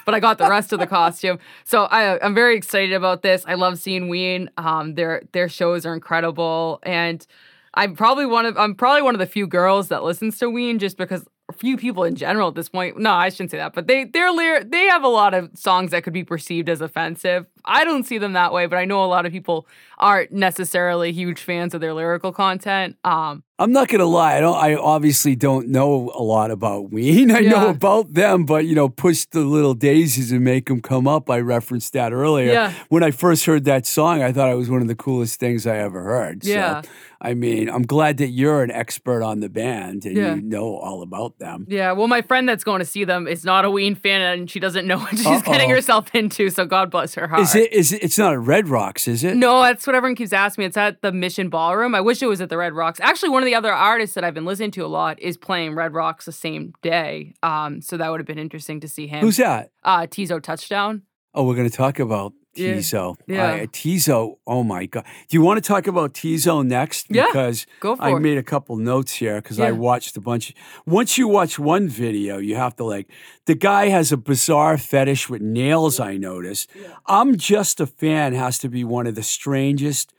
[0.06, 1.40] but I got the rest of the costume.
[1.64, 3.44] So I I'm very excited about this.
[3.48, 4.50] I love seeing Ween.
[4.58, 7.26] Um their their shows are incredible and
[7.74, 10.80] I'm probably one of I'm probably one of the few girls that listens to Ween
[10.80, 12.98] just because a few people in general at this point.
[12.98, 16.04] No, I shouldn't say that, but they they're they have a lot of songs that
[16.04, 17.46] could be perceived as offensive.
[17.66, 21.12] I don't see them that way, but I know a lot of people aren't necessarily
[21.12, 22.98] huge fans of their lyrical content.
[23.04, 24.38] Um, I'm not gonna lie.
[24.38, 24.56] I don't.
[24.58, 27.30] I obviously don't know a lot about Ween.
[27.36, 31.08] I know about them, but you know, push the little daisies and make them come
[31.08, 31.30] up.
[31.30, 32.52] I referenced that earlier.
[32.52, 32.74] Yeah.
[32.90, 35.68] When I first heard that song, I thought it was one of the coolest things
[35.68, 36.44] I ever heard.
[36.44, 36.82] Yeah.
[36.82, 36.90] So,
[37.24, 40.34] I mean, I'm glad that you're an expert on the band and Yeah.
[40.34, 41.68] you know all about them.
[41.70, 44.50] yeah, well, my friend that's going to see them is not a Ween fan, and
[44.50, 45.76] she doesn't know what she's getting Uh-oh.
[45.76, 46.50] herself into.
[46.50, 47.42] So God bless her heart.
[47.44, 47.72] Is it?
[47.74, 48.04] Is it?
[48.04, 49.36] It's not at Red Rocks, is it?
[49.36, 50.66] No, that's what everyone keeps asking me.
[50.68, 51.94] It's at the Mission Ballroom.
[51.96, 53.00] I wish it was at the Red Rocks.
[53.00, 55.76] Actually, one of the other artists that I've been listening to a lot is playing
[55.76, 57.34] Red Rocks the same day.
[57.44, 59.22] Um, so that would have been interesting to see him.
[59.22, 59.72] Who's that?
[59.84, 61.04] uh Teezo Touchdown?
[61.34, 62.34] Oh, we're going to talk about.
[62.56, 63.16] Teezo.
[63.28, 63.54] Yeah.
[63.54, 64.38] I- Teezo.
[64.46, 65.06] Oh my God.
[65.30, 67.08] Do you want to talk about Teezo next?
[67.10, 68.20] Yeah, Because Go for I it.
[68.20, 70.54] made a couple notes here because I watched a bunch.
[70.86, 73.08] Once you watch one video, you have to like.
[73.46, 76.00] The guy has a bizarre fetish with nails.
[76.00, 76.70] I noticed.
[77.08, 78.34] I'm just a fan.
[78.34, 80.14] Has to be one of the strangest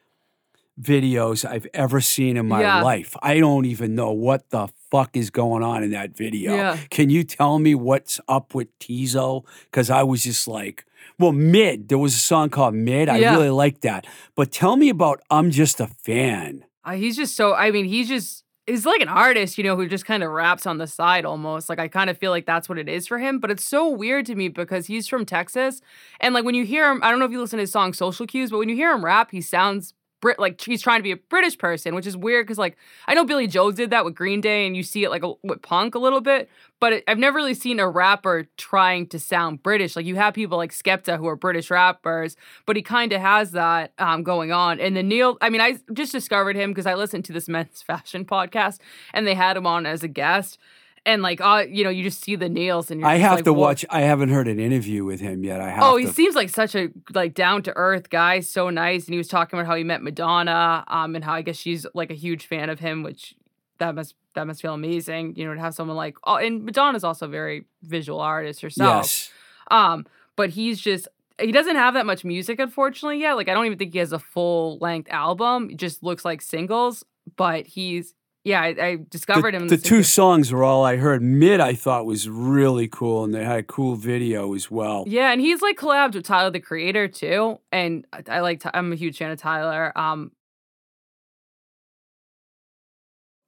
[0.80, 2.82] videos I've ever seen in my Yeah.
[2.82, 3.16] life.
[3.22, 6.54] I don't even know what the fuck is going on in that video.
[6.54, 6.76] Yeah.
[6.90, 9.44] Can you tell me what's up with Teezo?
[9.70, 10.84] Because I was just like,
[11.18, 11.88] well, Mid.
[11.88, 13.08] There was a song called Mid.
[13.08, 13.34] I Yeah.
[13.34, 14.06] really like that.
[14.34, 16.64] But tell me about I'm just a fan.
[16.84, 17.54] Uh, he's just so.
[17.54, 18.44] I mean, he's just.
[18.64, 21.68] He's like an artist, you know, who just kind of raps on the side almost.
[21.68, 23.40] Like I kind of feel like that's what it is for him.
[23.40, 25.80] But it's so weird to me because he's from Texas,
[26.20, 27.92] and like when you hear him, I don't know if you listen to his song
[27.92, 31.02] "Social Cues," but when you hear him rap, he sounds Brit like he's trying to
[31.02, 34.06] be a British person, which is weird because like I know Billie Joe did that
[34.06, 36.48] with Green Day, and you see it like a, with punk a little bit,
[36.80, 39.96] but it, I've never really seen a rapper trying to sound British.
[39.96, 43.50] Like you have people like Skepta who are British rappers, but he kind of has
[43.50, 44.80] that um, going on.
[44.80, 47.82] And the Neil, I mean, I just discovered him because I listened to this men's
[47.86, 48.78] fashion podcast,
[49.12, 50.56] and they had him on as a guest.
[51.04, 53.44] And like, uh, you know, you just see the nails, and you're I have like,
[53.44, 53.84] to "Whoa." watch.
[53.90, 55.60] I haven't heard an interview with him yet.
[55.60, 55.82] I have.
[55.82, 56.04] Oh, to.
[56.04, 59.06] he seems like such a like down to earth guy, so nice.
[59.06, 61.86] And he was talking about how he met Madonna, um, and how I guess she's
[61.92, 63.34] like a huge fan of him, which
[63.78, 67.02] that must that must feel amazing, you know, to have someone like oh, and Madonna's
[67.02, 69.04] also a very visual artist herself.
[69.04, 69.32] Yes.
[69.72, 71.08] Um, but he's just
[71.40, 73.32] he doesn't have that much music, unfortunately, yet.
[73.34, 75.70] Like I don't even think he has a full length album.
[75.70, 77.04] It just looks like singles,
[77.36, 78.14] but he's
[78.44, 79.68] yeah, I, I discovered the, him.
[79.68, 81.22] the this two songs were all I heard.
[81.22, 85.04] Mid, I thought was really cool, and they had a cool video as well.
[85.06, 88.62] Yeah, and he's like collabed with Tyler the Creator too, and I, I like.
[88.74, 89.96] I'm a huge fan of Tyler.
[89.96, 90.32] Um,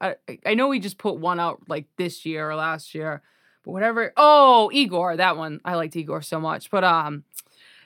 [0.01, 0.17] I
[0.47, 3.23] I know he just put one out like this year or last year,
[3.65, 4.13] but whatever.
[4.17, 6.71] Oh, Igor, that one I liked Igor so much.
[6.71, 7.25] But um,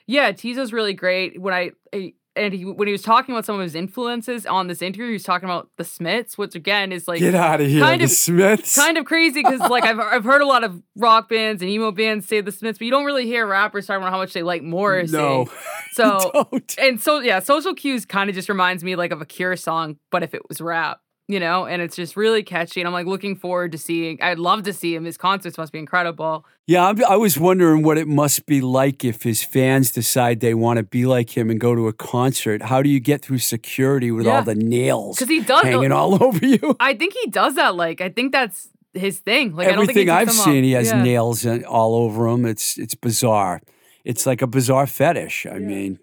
[0.05, 1.41] yeah, Teezo's really great.
[1.41, 4.67] When I, I and he when he was talking about some of his influences on
[4.67, 7.67] this interview, he was talking about the Smiths, which again is like Get out of
[7.67, 8.75] here, kind the of- Smiths.
[8.75, 11.91] kind of crazy because like I've I've heard a lot of rock bands and emo
[11.91, 14.43] bands say the Smiths, but you don't really hear rappers talking about how much they
[14.43, 15.15] like Morrissey.
[15.17, 15.47] No,
[15.91, 16.47] So
[16.79, 19.97] and so yeah, social cues kind of just reminds me like of a Cure song,
[20.11, 20.99] but if it was rap,
[21.29, 22.81] you know, and it's just really catchy.
[22.81, 24.19] And I'm like looking forward to seeing.
[24.21, 25.05] I'd love to see him.
[25.05, 26.43] His concerts must be incredible.
[26.65, 30.55] Yeah, I'm, I was wondering what it must be like if his fans decide they
[30.55, 32.63] want to be like him and go to a concert.
[32.63, 34.37] How do you get through security with Yeah.
[34.37, 35.61] all the nails Because he does.
[35.63, 36.75] hanging all over you?
[36.79, 37.75] I think he does that.
[37.75, 39.55] Like I think that's his thing.
[39.55, 40.63] Like I don't think Everything I've seen, off.
[40.63, 41.03] he has Yeah.
[41.03, 42.45] nails all over him.
[42.45, 43.61] It's it's bizarre.
[44.03, 45.45] It's like a bizarre fetish.
[45.45, 45.99] I mean,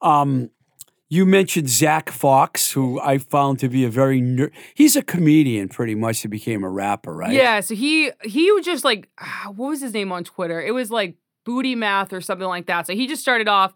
[0.00, 0.50] um,
[1.12, 5.68] You mentioned Zack Fox, who I found to be a very ner- he's a comedian
[5.68, 6.22] pretty much.
[6.22, 7.34] He became a rapper, right?
[7.34, 9.10] Yeah, so he he was just like
[9.54, 10.62] what was his name on Twitter?
[10.62, 12.86] It was like Booty Math or something like that.
[12.86, 13.74] So he just started off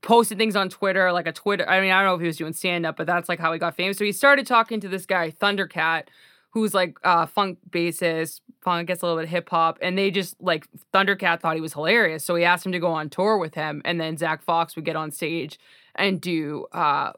[0.00, 1.68] posted things on Twitter, like a Twitter.
[1.68, 3.52] I mean, I don't know if he was doing stand up, but that's like how
[3.52, 3.98] he got famous.
[3.98, 6.04] So he started talking to this guy Thundercat,
[6.50, 10.40] who's like uh, funk bassist, funk gets a little bit hip hop, and they just
[10.40, 13.56] like Thundercat thought he was hilarious, so he asked him to go on tour with
[13.56, 15.58] him, and then Zack Fox would get on stage
[16.00, 17.12] and do uh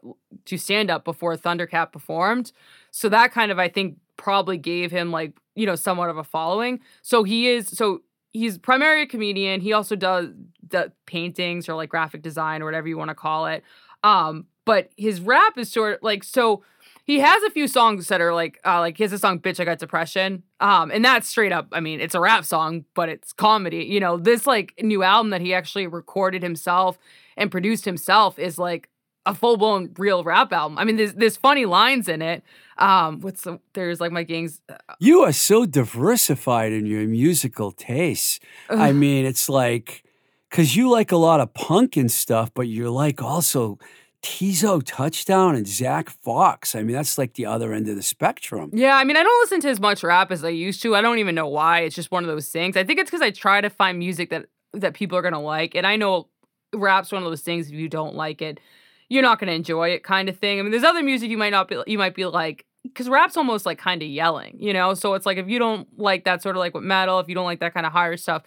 [0.45, 2.51] do stand up before Thundercat performed.
[2.91, 6.23] So that kind of I think probably gave him like you know somewhat of a
[6.23, 6.79] following.
[7.01, 9.61] So he is so he's primarily a comedian.
[9.61, 10.29] He also does
[10.67, 13.63] the paintings or like graphic design or whatever you want to call it.
[14.03, 16.63] Um, but his rap is sort of like so
[17.05, 19.59] he has a few songs that are like uh like he has a song bitch
[19.59, 23.09] i got depression um and that's straight up i mean it's a rap song but
[23.09, 26.97] it's comedy you know this like new album that he actually recorded himself
[27.37, 28.89] and produced himself is like
[29.25, 32.43] a full-blown real rap album i mean there's there's funny lines in it
[32.77, 34.59] um what's the there's like my gangs
[34.99, 38.39] You are so diversified in your musical tastes.
[38.69, 40.03] I mean, it's like
[40.49, 43.77] because you like a lot of punk and stuff, but you're like also
[44.21, 46.75] Teezo Touchdown and Zack Fox.
[46.75, 48.69] I mean, that's like the other end of the spectrum.
[48.73, 50.95] Yeah, I mean, I don't listen to as much rap as I used to.
[50.95, 51.81] I don't even know why.
[51.81, 52.77] It's just one of those things.
[52.77, 55.75] I think it's because I try to find music that that people are gonna like,
[55.75, 56.27] and I know
[56.73, 57.67] rap's one of those things.
[57.67, 58.59] If you don't like it,
[59.09, 60.59] you're not gonna enjoy it, kind of thing.
[60.59, 61.81] I mean, there's other music you might not be.
[61.87, 64.93] You might be like, because rap's almost like kind of yelling, you know.
[64.93, 67.35] So it's like if you don't like that sort of like with metal, if you
[67.35, 68.43] don't like that kind of higher stuff,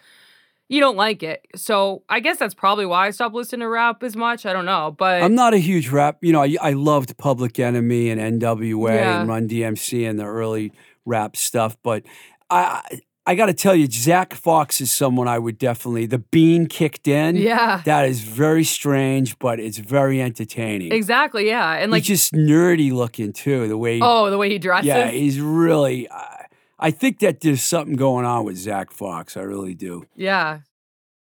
[0.68, 1.46] you don't like it.
[1.54, 4.44] So I guess that's probably why I stopped listening to rap as much.
[4.44, 6.18] I don't know, but I'm not a huge rap.
[6.22, 9.20] You know, I, I loved Public Enemy and NWA Yeah.
[9.20, 10.72] and Run DMC and the early
[11.04, 12.02] rap stuff, but
[12.50, 12.82] I
[13.28, 16.06] I got to tell you, Zack Fox is someone I would definitely.
[16.06, 17.34] The bean kicked in.
[17.36, 20.92] yeah, That is very strange, but it's very entertaining.
[20.92, 23.66] exactly, yeah, and like he's just nerdy looking too.
[23.66, 24.86] The way, oh, the way he dresses.
[24.86, 26.08] yeah, he's really.
[26.10, 26.46] I
[26.78, 29.36] I think that there's something going on with Zack Fox.
[29.36, 30.06] I really do.
[30.14, 30.60] yeah.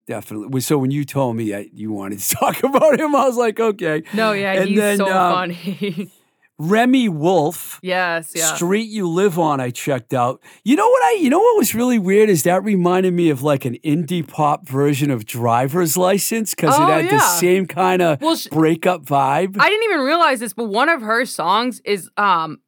[0.06, 0.60] Definitely.
[0.60, 3.60] So when you told me that you wanted to talk about him, I was like,
[3.60, 4.02] okay.
[4.12, 6.10] No, yeah, And he's then, so um, funny.
[6.62, 7.80] Remi Wolf.
[7.82, 8.54] yes, yeah.
[8.54, 10.42] Street You Live On, I checked out.
[10.62, 13.42] You know what I you know what was really weird is that reminded me of
[13.42, 18.02] like an indie pop version of driver's license because Oh, it had the same kind
[18.02, 19.56] of Well, breakup vibe.
[19.58, 22.60] I didn't even realize this, but one of her songs is um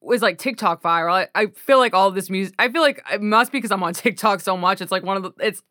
[0.00, 1.14] was like TikTok viral.
[1.14, 2.54] I, I feel like all this music.
[2.58, 4.80] I feel like it must be because I'm on TikTok so much.
[4.80, 5.32] It's like one of the.
[5.40, 5.62] It's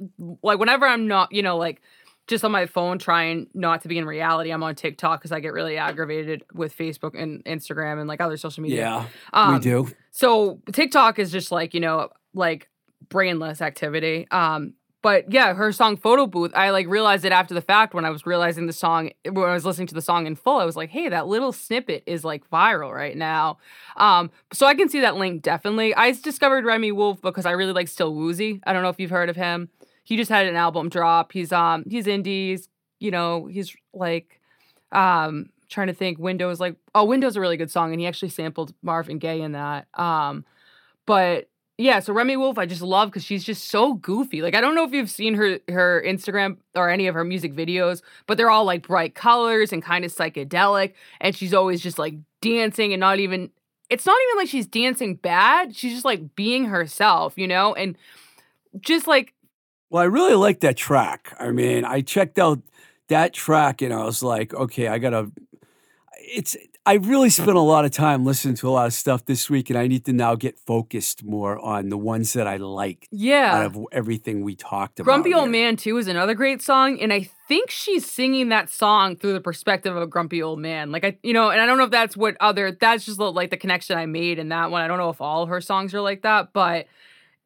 [0.42, 1.82] like whenever I'm not, you know, like
[2.28, 4.52] just on my phone trying not to be in reality.
[4.52, 8.38] I'm on TikTok because I get really aggravated with Facebook and Instagram and like other
[8.38, 8.78] social media.
[8.78, 9.90] yeah, um, we do.
[10.12, 12.70] So TikTok is just like, you know, like
[13.10, 14.28] brainless activity.
[14.32, 18.06] Um, but yeah, her song Photo Booth, I like realized it after the fact when
[18.06, 20.60] I was realizing the song when I was listening to the song in full.
[20.60, 23.58] I was like, hey, that little snippet is like viral right now.
[23.98, 25.94] Um, so I can see that link definitely.
[25.94, 28.62] I discovered Remi Wolf because I really like Still Woozy.
[28.64, 29.70] I don't know if you've heard of him.
[30.04, 31.32] He just had an album drop.
[31.32, 34.40] He's um he's indies, you know, he's like
[34.92, 38.06] um trying to think windows like oh windows is a really good song and he
[38.06, 39.88] actually sampled marvin gaye in that.
[39.98, 40.46] Um
[41.06, 41.50] but
[41.80, 44.42] yeah so remi wolf i just love because she's just so goofy.
[44.42, 47.54] Like i don't know if you've seen her her instagram or any of her music
[47.54, 51.98] videos but they're all like bright colors and kind of psychedelic and she's always just
[51.98, 53.50] like dancing and not even
[53.90, 55.76] it's not even like she's dancing bad.
[55.76, 57.74] She's just like being herself you know?
[57.74, 57.98] And
[58.80, 59.34] just like
[59.94, 61.36] Well, I really like that track.
[61.40, 62.64] I mean, I checked out
[63.10, 65.32] that track and I was like, okay, I gotta.
[66.20, 66.58] It's.
[66.84, 69.70] I really spent a lot of time listening to a lot of stuff this week,
[69.70, 73.56] and I need to now get focused more on the ones that I like yeah
[73.56, 75.06] out of everything we talked about.
[75.06, 75.52] Grumpy Old here.
[75.52, 79.42] Man too is another great song, and I think she's singing that song through the
[79.42, 80.92] perspective of a grumpy old man.
[80.92, 83.52] Like I, you know, and I don't know if that's what other that's just like
[83.52, 84.82] the connection I made in that one.
[84.82, 86.88] I don't know if all her songs are like that, but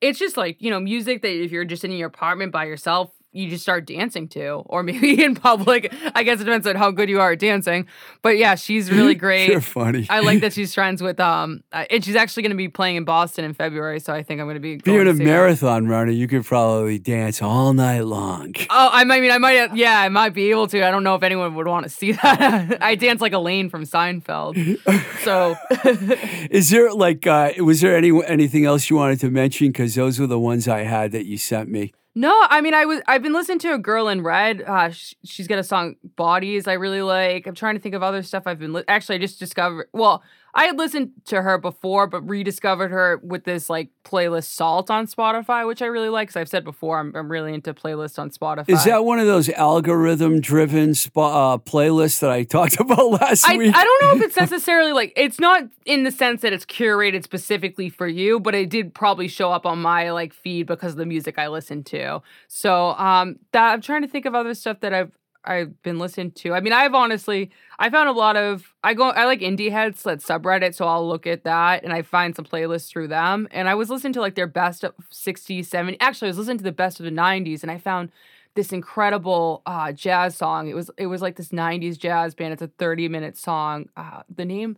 [0.02, 3.12] it's just like, you know, music that if you're just in your apartment by yourself,
[3.38, 5.94] you just start dancing to, or maybe in public.
[6.16, 7.88] I guess it depends on how good you are at dancing.
[8.22, 9.50] But yeah, she's really great.
[9.50, 10.08] You're funny.
[10.10, 12.96] I like that she's friends with um, uh, and she's actually going to be playing
[12.96, 14.00] in Boston in February.
[14.00, 14.74] So I think I'm going to be.
[14.76, 15.26] If you're a see her.
[15.26, 18.54] marathon runner, you could probably dance all night long.
[18.70, 20.86] Oh, I might- I mean, I might, yeah, I might be able to.
[20.86, 22.78] I don't know if anyone would want to see that.
[22.84, 24.56] I dance like Elaine from Seinfeld.
[25.24, 25.56] So,
[26.52, 29.68] Is there like, uh, was there any anything else you wanted to mention?
[29.70, 31.94] Because those were the ones I had that you sent me.
[32.20, 34.64] No, I mean, I was, I've been listening to a girl in red.
[34.64, 37.46] Uh, sh- she's got a song "Bodies" I really like.
[37.46, 38.74] I'm trying to think of other stuff I've been.
[38.74, 39.88] Li- Actually, I just discovered.
[39.94, 40.24] Well,
[40.54, 45.06] I had listened to her before, but rediscovered her with this like playlist Salt on
[45.08, 46.30] Spotify, which I really like.
[46.30, 48.70] Because I've said before, I'm, I'm really into playlists on Spotify.
[48.70, 53.58] Is that one of those algorithm driven uh, playlists that I talked about last I,
[53.58, 53.76] week?
[53.76, 57.24] I don't know if it's necessarily like it's not in the sense that it's curated
[57.24, 60.98] specifically for you, but it did probably show up on my like feed because of
[60.98, 62.22] the music I listen to.
[62.48, 65.18] So um that I'm trying to think of other stuff that I've
[65.48, 66.54] I've been listening to.
[66.54, 70.04] I mean, I've honestly I found a lot of I go I like indie heads
[70.04, 73.48] that subreddit, so I'll look at that and I find some playlists through them.
[73.52, 75.98] And I was listening to like their best of 60s, 70s.
[76.00, 78.12] Actually, I was listening to the best of the 90s and I found
[78.56, 80.68] this incredible uh, jazz song.
[80.68, 82.54] It was it was like this 90s jazz band.
[82.54, 83.90] It's a 30 minute song.
[83.96, 84.78] Uh, the name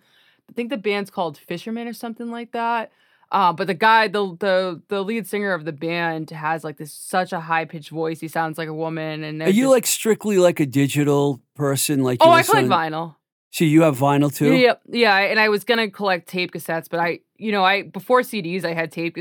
[0.49, 2.91] I think the band's called Fisherman or something like that.
[3.31, 6.91] Uh, but the guy, the the the lead singer of the band, has like this
[6.93, 8.19] such a high pitched voice.
[8.19, 9.23] He sounds like a woman.
[9.23, 12.03] And Are you just- like strictly like a digital person?
[12.03, 13.15] Like Oh, I collect on- vinyl.
[13.51, 14.53] So you have vinyl too?
[14.53, 18.21] Yeah, yeah, and I was gonna collect tape cassettes, but I, you know, I before
[18.21, 19.17] CDs, I had tape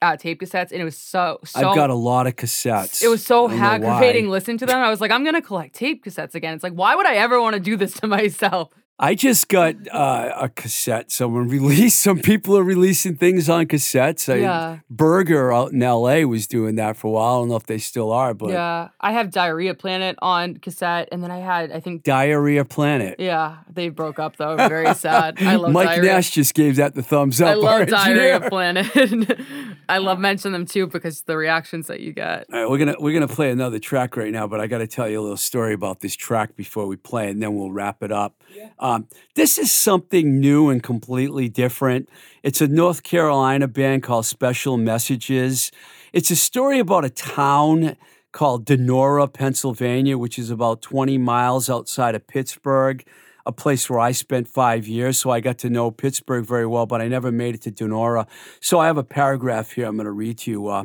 [0.00, 1.68] uh, tape cassettes, and it was so so.
[1.70, 3.02] I've got a lot of cassettes.
[3.02, 4.78] it was so aggravating listening to them.
[4.78, 6.54] I was like, I'm gonna collect tape cassettes again.
[6.54, 8.70] It's like, why would I ever want to do this to myself?
[8.98, 11.12] I just got uh, a cassette.
[11.12, 12.00] Someone released.
[12.06, 14.32] Some people are releasing things on cassettes.
[14.32, 14.78] I, Yeah.
[14.88, 16.24] Burger out in L.A.
[16.24, 17.34] was doing that for a while.
[17.34, 21.08] I don't know if they still are, but yeah, I have Diarrhea Planet on cassette,
[21.12, 23.16] and then I had, I think, Diarrhea Planet.
[23.18, 24.56] yeah, they broke up though.
[24.56, 25.42] Very sad.
[25.42, 26.12] I love Mike Diarrhea.
[26.12, 27.48] Nash just gave that the thumbs up.
[27.48, 28.40] I love Diarrhea.
[28.48, 28.86] Planet.
[29.88, 32.46] I love mentioning them too because the reactions that you get.
[32.50, 34.86] All right, we're gonna we're gonna play another track right now, but I got to
[34.86, 38.02] tell you a little story about this track before we play, and then we'll wrap
[38.02, 38.42] it up.
[38.86, 42.08] Um, this is something new and completely different.
[42.44, 45.72] It's a North Carolina band called Special Messages.
[46.12, 47.96] It's a story about a town
[48.30, 53.04] called Donora, Pennsylvania, which is about 20 miles outside of Pittsburgh,
[53.44, 55.18] a place where I spent five years.
[55.18, 58.28] So I got to know Pittsburgh very well, but I never made it to Donora.
[58.60, 60.68] So I have a paragraph here I'm going to read to you.
[60.68, 60.84] Uh,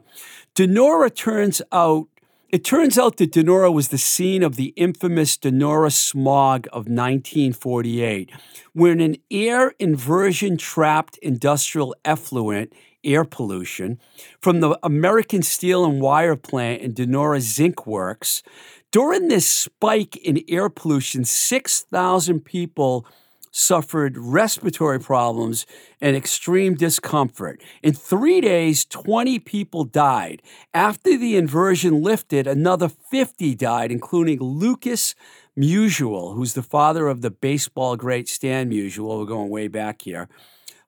[0.55, 2.07] Donora turns out
[2.51, 8.29] it turns out that Donora was the scene of the infamous Donora smog of 1948,
[8.73, 12.73] when an air inversion trapped industrial effluent,
[13.05, 13.99] air pollution,
[14.41, 18.43] from the American Steel and Wire plant in Donora Zinc Works.
[18.91, 23.05] During this spike in air pollution, 6,000 people
[23.51, 25.65] suffered respiratory problems
[25.99, 27.61] and extreme discomfort.
[27.83, 30.41] In three days, 20 people died.
[30.73, 35.13] After the inversion lifted, another 50 died, including Lucas
[35.57, 39.19] Musial, who's the father of the baseball great Stan Musial.
[39.19, 40.29] We're going way back here.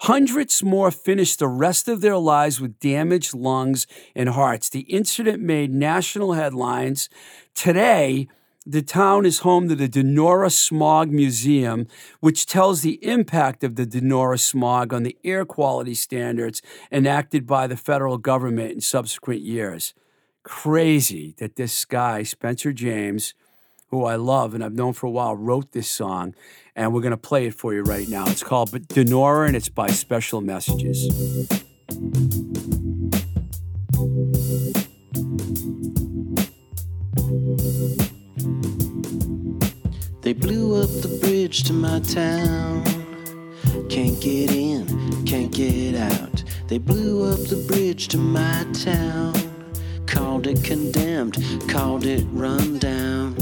[0.01, 4.67] Hundreds more finished the rest of their lives with damaged lungs and hearts.
[4.67, 7.07] The incident made national headlines.
[7.55, 8.27] Today,
[8.65, 11.87] the town is home to the Donora Smog Museum,
[12.21, 16.61] which tells the impact of the Donora smog on the air quality standards
[16.91, 19.93] enacted by the federal government in subsequent years.
[20.43, 23.33] Crazy that this guy, Spencer James,
[23.87, 26.33] who I love and I've known for a while, wrote this song,
[26.75, 28.25] and we're going to play it for you right now.
[28.27, 31.09] It's called But Donora and it's by Special Messages.
[40.33, 42.83] They blew up the bridge to my town.
[43.87, 46.43] Can't get in, can't get out.
[46.67, 49.35] They blew up the bridge to my town.
[50.07, 51.37] Called it condemned,
[51.69, 53.35] called it run down.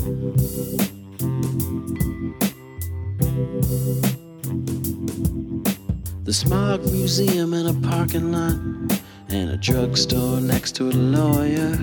[6.25, 11.79] The Smog Museum in a parking lot, and a drugstore next to a lawyer.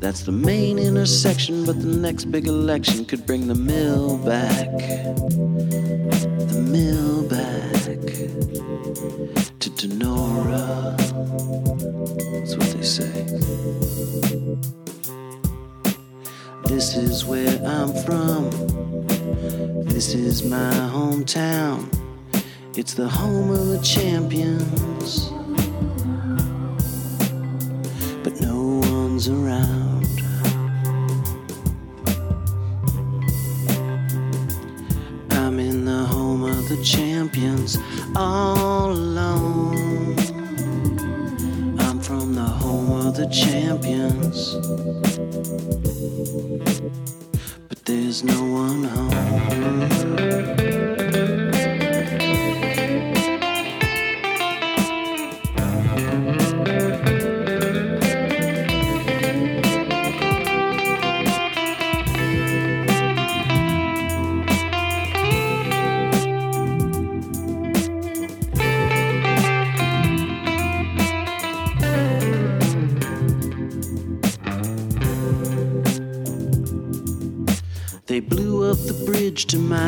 [0.00, 4.66] That's the main intersection, but the next big election could bring the mill back.
[6.48, 7.82] The mill back
[9.60, 10.96] to Donora.
[12.32, 13.26] That's what they say.
[16.64, 18.50] This is where I'm from.
[19.84, 21.88] This is my hometown.
[22.74, 25.30] It's the home of the champions.
[38.16, 40.18] All alone.
[41.78, 44.56] I'm from the home of the champions.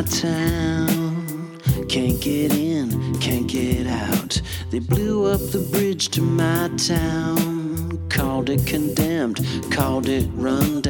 [0.05, 1.61] Town.
[1.89, 4.41] Can't get in, can't get out.
[4.71, 8.09] They blew up the bridge to my town.
[8.09, 9.41] Called it condemned,
[9.71, 10.81] called it run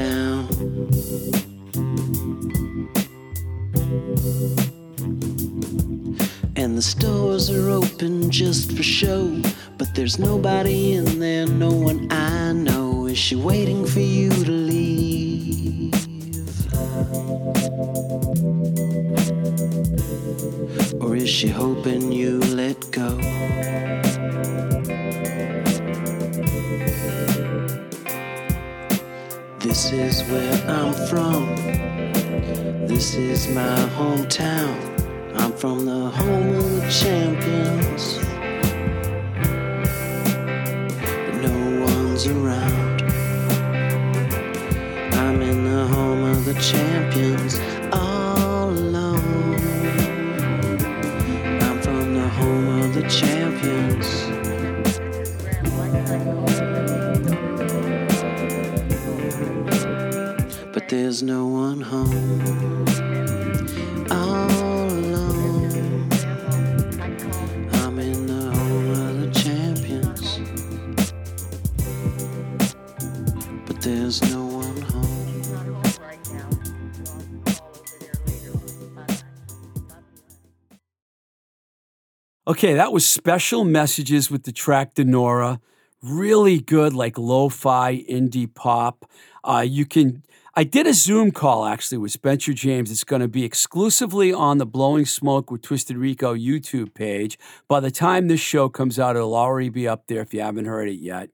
[82.63, 85.59] Okay, that was special messages with the track Donora.
[86.01, 89.05] Really good, like lo-fi indie pop.
[89.43, 90.23] Uh, you can.
[90.55, 92.93] I did a Zoom call actually with Spencer James.
[92.93, 97.37] It's going to be exclusively on the Blowing Smoke with Twisted Rico YouTube page.
[97.67, 100.67] By the time this show comes out, it'll already be up there if you haven't
[100.67, 101.31] heard it yet.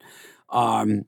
[0.49, 1.05] Um,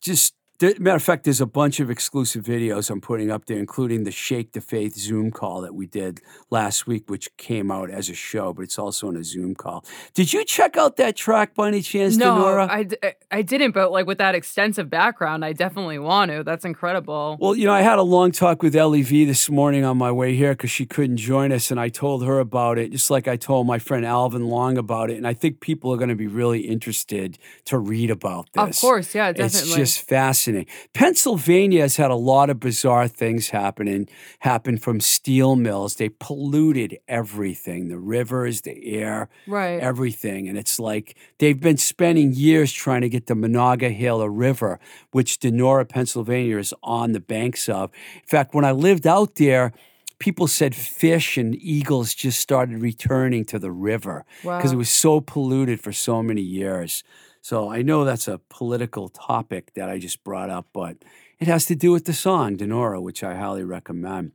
[0.00, 4.04] just matter of fact, there's a bunch of exclusive videos I'm putting up there, including
[4.04, 8.08] the Shake the Faith Zoom call that we did last week, which came out as
[8.08, 9.84] a show, but it's also on a Zoom call.
[10.14, 12.68] Did you check out that track by any chance, No, Donora?
[12.68, 12.96] I, d-
[13.30, 16.44] I didn't, but like with that extensive background, I definitely want to.
[16.44, 17.36] That's incredible.
[17.40, 20.34] Well, you know, I had a long talk with Lev this morning on my way
[20.36, 23.36] here because she couldn't join us, and I told her about it, just like I
[23.36, 25.16] told my friend Alvin Long about it.
[25.16, 28.76] And I think people are going to be really interested to read about this.
[28.76, 30.51] Of course, yeah, It's just fascinating.
[30.94, 34.08] Pennsylvania has had a lot of bizarre things happening,
[34.40, 35.96] happen from steel mills.
[35.96, 39.80] They polluted everything the rivers, the air, Right.
[39.80, 40.48] everything.
[40.48, 44.78] And it's like they've been spending years trying to get the Monongahela River,
[45.10, 47.90] which Donora, Pennsylvania is on the banks of.
[48.14, 49.72] In fact, when I lived out there,
[50.18, 54.24] people said fish and eagles just started returning to the river
[54.58, 57.02] because it was so polluted for so many years.
[57.42, 60.96] So I know that's a political topic that I just brought up, but
[61.40, 64.30] it has to do with the song Donora, which I highly recommend.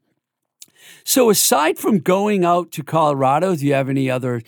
[1.05, 4.41] So aside from going out to Colorado, do you have any other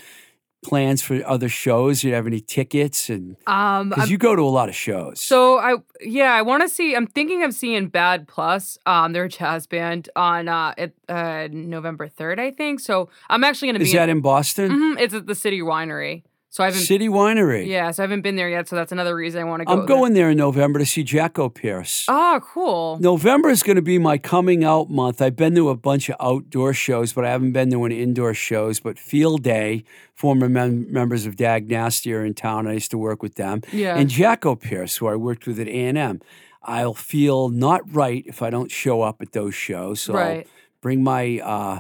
[0.62, 2.02] plans for other shows?
[2.02, 3.10] Do you have any tickets?
[3.10, 5.22] And um, because you go to a lot of shows.
[5.22, 6.96] So I yeah, I want to see.
[6.96, 8.78] I'm thinking of seeing Bad Plus.
[8.86, 12.82] Um, they're jazz band on uh, it, uh November third, I think.
[12.82, 13.86] So I'm actually gonna be.
[13.86, 14.72] is that in Boston?
[14.72, 16.24] Mhm, it's at the City Winery.
[16.52, 16.82] So I haven't.
[16.82, 17.68] City Winery.
[17.68, 18.68] Yeah, so I haven't been there yet.
[18.68, 19.72] So that's another reason I want to go.
[19.72, 22.06] I'm going there in November to see Jacko Pierce.
[22.08, 22.98] Oh, cool.
[23.00, 25.22] November is going to be my coming out month.
[25.22, 28.34] I've been to a bunch of outdoor shows, but I haven't been to any indoor
[28.34, 28.80] shows.
[28.80, 29.84] But Field Day,
[30.16, 32.66] former mem- members of Dag Nasty are in town.
[32.68, 33.62] I used to work with them.
[33.72, 33.96] Yeah.
[33.96, 36.20] And Jacko Pierce, who I worked with at A&M.
[36.64, 40.02] I'll feel not right if I don't show up at those shows.
[40.02, 40.44] So I'll
[40.82, 41.80] bring my uh,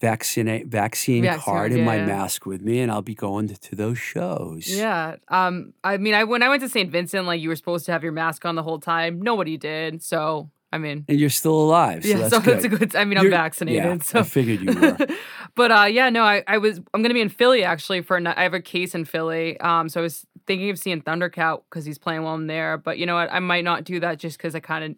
[0.00, 3.58] vaccine, vaccine Vaccine, card and my yeah, mask with me, and I'll be going to,
[3.60, 4.68] to those shows.
[4.68, 5.16] Yeah.
[5.28, 5.72] Um.
[5.82, 6.90] I mean, I when I went to St.
[6.90, 9.20] Vincent, like you were supposed to have your mask on the whole time.
[9.22, 10.02] Nobody did.
[10.02, 11.04] So I mean.
[11.08, 12.02] And you're still alive.
[12.02, 12.56] So yeah, that's so good.
[12.56, 12.96] it's a good.
[12.96, 14.96] I mean, I'm You're- vaccinated, yeah, so I figured you were.
[15.54, 16.80] but uh, yeah, no, I, I was.
[16.92, 18.16] I'm gonna be in Philly actually for.
[18.16, 19.58] a ni- I have a case in Philly.
[19.60, 22.76] Um, so I was thinking of seeing Thundercat because he's playing while I'm there.
[22.78, 23.32] But you know what?
[23.32, 24.96] I might not do that just because I kind of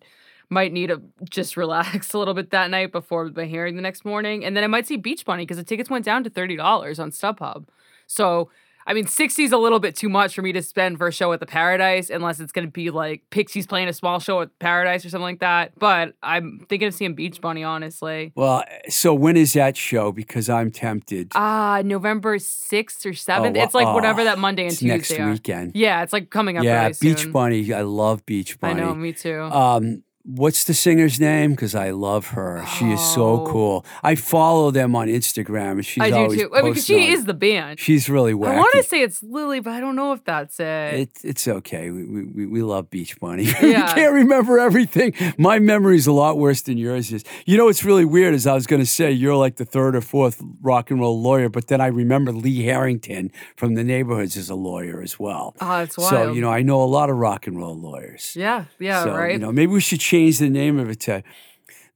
[0.50, 4.04] might need to just relax a little bit that night before the hearing the next
[4.04, 6.56] morning, and then I might see Beach Bunny because the tickets went down to thirty
[6.56, 7.66] dollars on StubHub.
[8.06, 8.50] So.
[8.86, 11.12] I mean, 60 is a little bit too much for me to spend for a
[11.12, 14.40] show at the Paradise, unless it's going to be like Pixies playing a small show
[14.40, 15.78] at Paradise or something like that.
[15.78, 18.32] But I'm thinking of seeing Beach Bunny, honestly.
[18.34, 20.10] Well, so when is that show?
[20.10, 21.36] Because I'm tempted.
[21.36, 23.58] Uh November sixth or seventh.
[23.58, 25.30] wa- it's like whatever oh, that Monday and it's Tuesday next are.
[25.32, 25.72] weekend.
[25.74, 26.64] Yeah, it's like coming up.
[26.64, 27.32] yeah, really Beach soon.
[27.32, 27.70] Bunny.
[27.74, 28.80] I love Beach Bunny.
[28.80, 29.42] I know, me too.
[29.42, 30.02] Um,
[30.36, 31.52] what's the singer's name?
[31.52, 32.62] Because I love her.
[32.78, 33.46] She is so Oh.
[33.50, 33.86] cool.
[34.02, 35.72] I follow them on Instagram.
[35.72, 36.50] and She's I do always too.
[36.54, 37.80] I mean, 'cause posting she on- is the band.
[37.80, 38.48] She's really wacky.
[38.54, 40.64] I want to say it's Lily, but I don't know if that's it.
[40.94, 41.90] It, it's okay.
[41.90, 43.44] We, we, we- we love Beach Bunny.
[43.62, 43.86] Yeah.
[43.94, 45.14] we can't remember everything.
[45.38, 47.24] My memory's a lot worse than yours is.
[47.46, 49.96] You know what's really weird is I was going to say you're like the third
[49.96, 54.36] or fourth rock and roll lawyer, but then I remember Lee Harrington from the neighborhoods
[54.36, 55.54] as a lawyer as well.
[55.60, 56.10] oh, it's wild.
[56.10, 58.34] So, you know, I know a lot of rock and roll lawyers.
[58.36, 59.32] yeah, yeah, so, right.
[59.32, 61.22] You know, maybe we should change the name of it to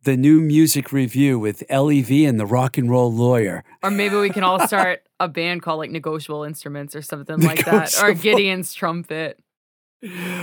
[0.05, 3.63] the new music review with LEV and the rock and roll lawyer.
[3.83, 7.65] or maybe we can all start a band called like Negotiable Instruments or something like
[7.65, 9.39] that, or Gideon's Trumpet.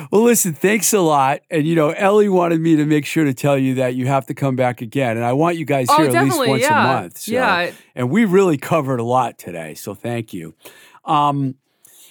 [0.09, 1.41] Well, listen, thanks a lot.
[1.51, 4.25] And, you know, Ellie wanted me to make sure to tell you that you have
[4.27, 5.17] to come back again.
[5.17, 6.81] And I want you guys Oh, here at least once yeah.
[6.81, 7.17] a month.
[7.17, 7.31] So.
[7.33, 7.71] Yeah.
[7.93, 9.73] And we really covered a lot today.
[9.73, 10.55] So thank you.
[11.03, 11.55] Um,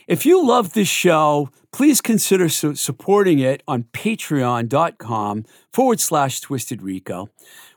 [0.08, 6.82] if you love this show, please consider su- supporting it on patreon.com forward slash twisted
[6.82, 7.28] rico,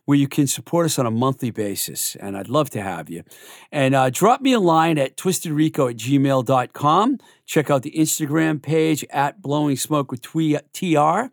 [0.05, 2.15] where you can support us on a monthly basis.
[2.15, 3.23] And I'd love to have you.
[3.69, 7.19] And uh, drop me a line at twistedrico at gmail.com.
[7.45, 11.23] Check out the Instagram page at blowing smoke with TR.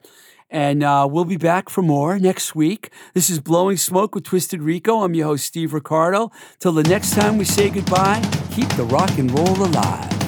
[0.50, 2.90] And uh, we'll be back for more next week.
[3.14, 5.04] This is Blowing Smoke with Twisted Rico.
[5.04, 6.32] I'm your host, Steve Ricardo.
[6.58, 8.20] Till the next time we say goodbye,
[8.50, 10.27] keep the rock and roll alive.